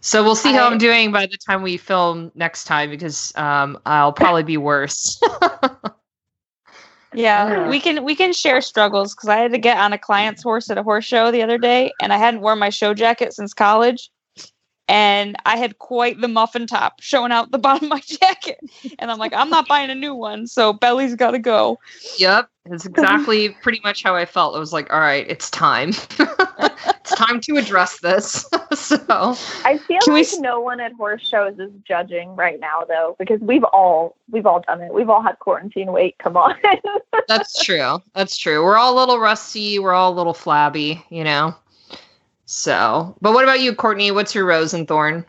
[0.00, 3.32] so we'll see how I- I'm doing by the time we film next time because
[3.36, 5.20] um, I'll probably be worse.
[7.14, 7.68] Yeah, Yeah.
[7.68, 10.70] we can we can share struggles because I had to get on a client's horse
[10.70, 13.53] at a horse show the other day, and I hadn't worn my show jacket since
[13.53, 14.11] college,
[14.93, 18.61] and I had quite the muffin top showing out the bottom of my jacket,
[18.99, 21.78] and I'm like, I'm not buying a new one, so belly's got to go.
[22.18, 24.55] Yep, it's exactly pretty much how I felt.
[24.55, 25.88] I was like, all right, it's time.
[26.18, 28.45] it's time to address this.
[28.74, 28.99] so,
[29.64, 32.84] I feel Can we like s- no one at horse shows is judging right now,
[32.86, 34.93] though, because we've all we've all done it.
[34.93, 36.18] We've all had quarantine weight.
[36.18, 36.55] Come on.
[37.28, 37.99] that's true.
[38.14, 38.62] That's true.
[38.62, 39.78] We're all a little rusty.
[39.78, 41.55] We're all a little flabby, you know?
[42.55, 44.11] So, but what about you, Courtney?
[44.11, 45.24] What's your rose and thorn?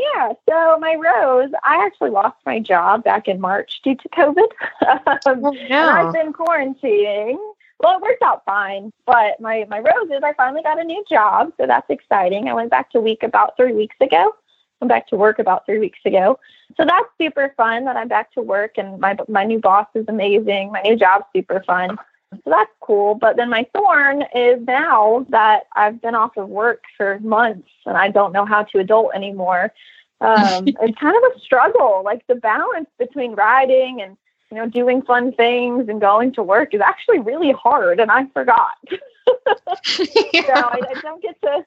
[0.00, 0.32] yeah.
[0.48, 4.48] So my rose, I actually lost my job back in March due to COVID.
[5.26, 7.36] um, and I've been quarantining.
[7.80, 11.02] Well, it worked out fine, but my my rose is I finally got a new
[11.08, 12.48] job, so that's exciting.
[12.48, 14.34] I went back to week about three weeks ago.
[14.82, 16.38] I'm back to work about three weeks ago,
[16.76, 20.04] so that's super fun that I'm back to work, and my my new boss is
[20.08, 20.72] amazing.
[20.72, 21.98] My new job's super fun,
[22.32, 23.14] so that's cool.
[23.14, 27.96] But then my thorn is now that I've been off of work for months and
[27.96, 29.72] I don't know how to adult anymore.
[30.20, 34.16] Um, it's kind of a struggle, like the balance between riding and
[34.50, 38.26] you know, doing fun things and going to work is actually really hard, and I
[38.34, 38.76] forgot.
[39.84, 41.64] so I, I don't get to,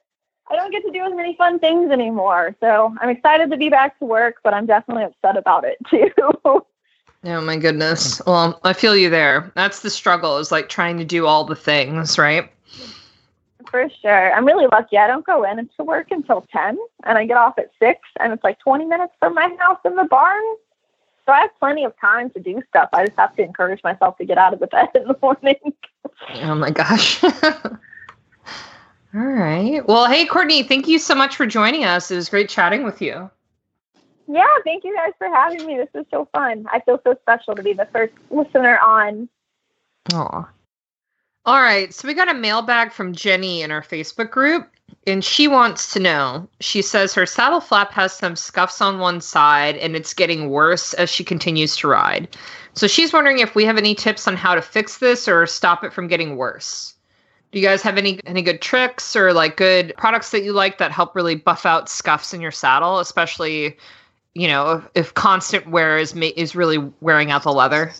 [0.51, 2.55] I don't get to do as many fun things anymore.
[2.59, 6.09] So I'm excited to be back to work, but I'm definitely upset about it too.
[7.26, 8.21] Oh my goodness.
[8.26, 9.51] Well, I feel you there.
[9.55, 12.51] That's the struggle is like trying to do all the things, right?
[13.71, 14.34] For sure.
[14.34, 14.97] I'm really lucky.
[14.97, 18.34] I don't go in to work until 10 and I get off at 6 and
[18.34, 20.43] it's like 20 minutes from my house in the barn.
[21.26, 22.89] So I have plenty of time to do stuff.
[22.91, 25.55] I just have to encourage myself to get out of the bed in the morning.
[26.41, 27.24] Oh my gosh.
[27.24, 27.71] all
[29.13, 29.88] right.
[29.88, 32.11] Well, hey, Courtney, thank you so much for joining us.
[32.11, 33.30] It was great chatting with you.
[34.28, 35.78] Yeah, thank you guys for having me.
[35.78, 36.65] This is so fun.
[36.71, 39.28] I feel so special to be the first listener on.
[40.13, 40.49] Aw.
[41.45, 41.93] All right.
[41.93, 44.69] So we got a mailbag from Jenny in our Facebook group,
[45.05, 46.47] and she wants to know.
[46.61, 50.93] She says her saddle flap has some scuffs on one side, and it's getting worse
[50.93, 52.30] as she continues to ride.
[52.76, 55.84] So she's wondering if we have any tips on how to fix this or stop
[55.84, 56.95] it from getting worse.
[57.51, 60.80] Do you guys have any any good tricks or like good products that you like
[60.80, 63.78] that help really buff out scuffs in your saddle, especially
[64.36, 67.94] you know if, if constant wear is ma- is really wearing out the leather?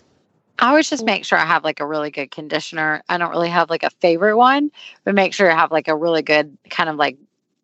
[0.58, 3.02] I always just make sure I have like a really good conditioner.
[3.08, 4.70] I don't really have like a favorite one,
[5.04, 7.16] but make sure I have like a really good kind of like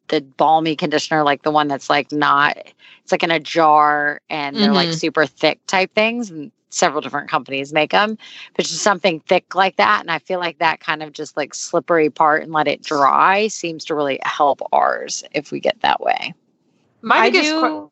[0.08, 2.56] the balmy conditioner, like the one that's like not,
[3.02, 4.94] it's like in a jar and they're like Mhm.
[4.94, 6.30] super thick type things.
[6.30, 8.16] And several different companies make them,
[8.56, 10.00] but just something thick like that.
[10.00, 13.48] And I feel like that kind of just like slippery part and let it dry
[13.48, 16.32] seems to really help ours if we get that way.
[17.02, 17.60] My I biggest do.
[17.60, 17.90] que-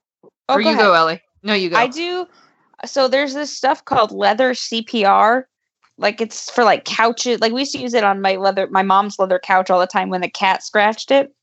[0.49, 0.81] oh, or you ahead.
[0.81, 1.21] go, Ellie.
[1.43, 1.77] No, you go.
[1.77, 2.27] I do.
[2.85, 5.45] So there's this stuff called leather CPR.
[5.97, 7.41] Like it's for like couches.
[7.41, 9.87] Like we used to use it on my leather, my mom's leather couch all the
[9.87, 11.35] time when the cat scratched it.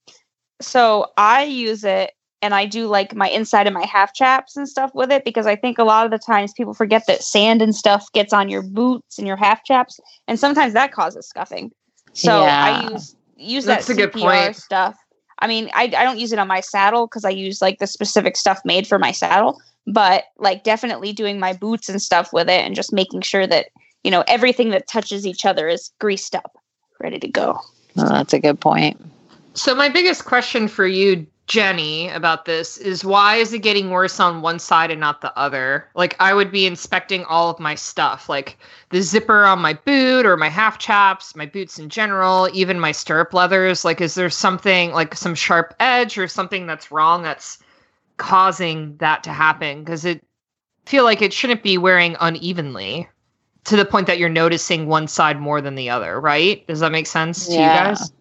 [0.61, 4.69] So I use it and I do like my inside of my half chaps and
[4.69, 7.61] stuff with it because I think a lot of the times people forget that sand
[7.61, 11.71] and stuff gets on your boots and your half chaps, and sometimes that causes scuffing.
[12.13, 12.63] So Yeah.
[12.63, 14.95] I use use That's that a good CPR stuff.
[15.39, 17.87] I mean, I, I don't use it on my saddle because I use like the
[17.87, 22.49] specific stuff made for my saddle, but like definitely doing my boots and stuff with
[22.49, 23.67] it and just making sure that,
[24.03, 26.57] you know, everything that touches each other is greased up,
[26.99, 27.59] ready to go.
[27.97, 28.99] Oh, that's a good point.
[29.53, 34.19] So my biggest question for you, Jenny, about this is why is it getting worse
[34.19, 35.87] on one side and not the other?
[35.93, 38.57] Like I would be inspecting all of my stuff, like
[38.89, 42.91] the zipper on my boot or my half chaps, my boots in general, even my
[42.91, 43.85] stirrup leathers.
[43.85, 47.59] Like, is there something like some sharp edge or something that's wrong that's
[48.17, 49.83] causing that to happen?
[49.83, 50.23] Because it
[50.87, 53.07] feel like it shouldn't be wearing unevenly
[53.65, 56.65] to the point that you're noticing one side more than the other, right?
[56.67, 58.11] Does that make sense to you guys?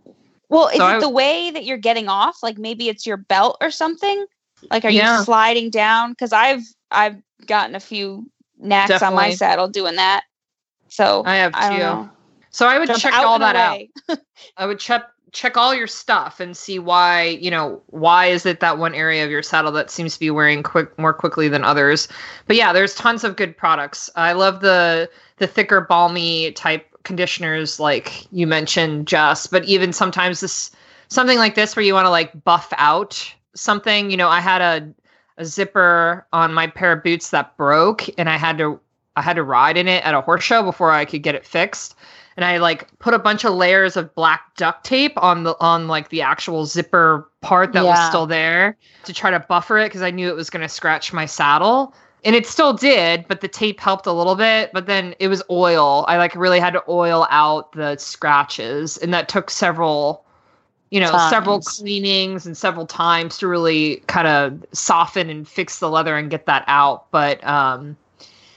[0.54, 2.42] Well, is So it I- the way that you're getting off?
[2.42, 4.26] Like maybe it's your belt or something?
[4.70, 5.18] Like are Yeah.
[5.18, 6.10] you sliding down?
[6.12, 10.24] Because I've I've gotten a few knacks on my saddle doing that.
[10.88, 12.10] So I have I know.
[12.50, 13.80] So I would Jump check all that out.
[14.56, 18.60] I would check check all your stuff and see why, you know, why is it
[18.60, 21.64] that one area of your saddle that seems to be wearing quick more quickly than
[21.64, 22.06] others.
[22.46, 24.08] But yeah, there's tons of good products.
[24.14, 30.40] I love the the thicker balmy type conditioners like you mentioned just but even sometimes
[30.40, 30.70] this
[31.08, 34.60] something like this where you want to like buff out something, you know, I had
[34.60, 34.92] a
[35.36, 38.78] a zipper on my pair of boots that broke and I had to
[39.16, 41.44] I had to ride in it at a horse show before I could get it
[41.44, 41.96] fixed
[42.36, 45.88] and I like put a bunch of layers of black duct tape on the on
[45.88, 50.02] like the actual zipper part that was still there to try to buffer it because
[50.02, 51.94] I knew it was going to scratch my saddle.
[52.24, 54.72] And it still did, but the tape helped a little bit.
[54.72, 56.04] But then it was oil.
[56.08, 60.24] I like really had to oil out the scratches, and that took several,
[60.90, 65.90] you know, several cleanings and several times to really kind of soften and fix the
[65.90, 67.10] leather and get that out.
[67.10, 67.96] But um,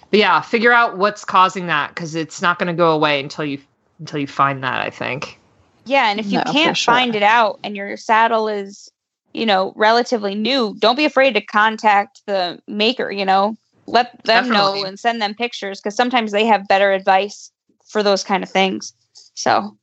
[0.09, 3.43] but yeah, figure out what's causing that because it's not going to go away until
[3.43, 3.59] you
[3.99, 4.79] until you find that.
[4.79, 5.39] I think.
[5.85, 6.93] Yeah, and if you No, can't sure.
[6.93, 8.91] find it out and your saddle is,
[9.37, 13.55] you know, relatively new, don't be afraid to contact the maker, you know.
[13.85, 14.81] Let them Definitely.
[14.81, 17.51] know and send them pictures because sometimes they have better advice
[17.85, 18.91] for those kind of things.
[19.35, 19.77] So,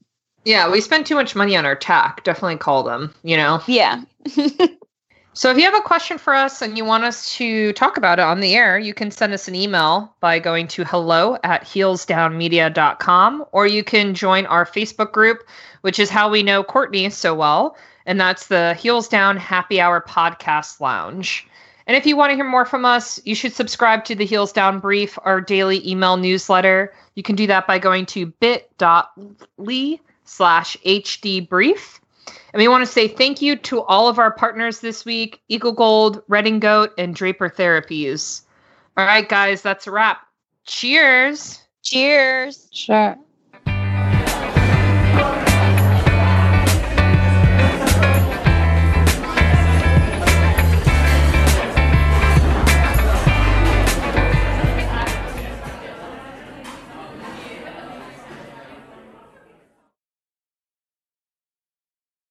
[0.44, 2.22] Yeah, we spend too much money on our tack.
[2.24, 3.14] Definitely call them.
[3.22, 3.62] You know.
[3.66, 4.02] yeah.
[5.36, 8.20] So if you have a question for us and you want us to talk about
[8.20, 11.64] it on the air, you can send us an email by going to hello at
[11.64, 15.42] heelsdownmedia.com or you can join our Facebook group,
[15.80, 17.76] which is how we know Courtney so well.
[18.06, 21.46] And that's the Heels Down Happy Hour Podcast Lounge.
[21.86, 24.52] And if you want to hear more from us, you should subscribe to the Heels
[24.52, 26.94] Down Brief, our daily email newsletter.
[27.14, 32.00] You can do that by going to bit.ly slash HD Brief.
[32.52, 35.72] And we want to say thank you to all of our partners this week Eco
[35.72, 38.42] Gold, Redingote, and Draper Therapies.
[38.96, 40.26] All right, guys, that's a wrap.
[40.64, 41.60] Cheers.
[41.82, 42.68] Cheers.
[42.72, 43.16] Sure.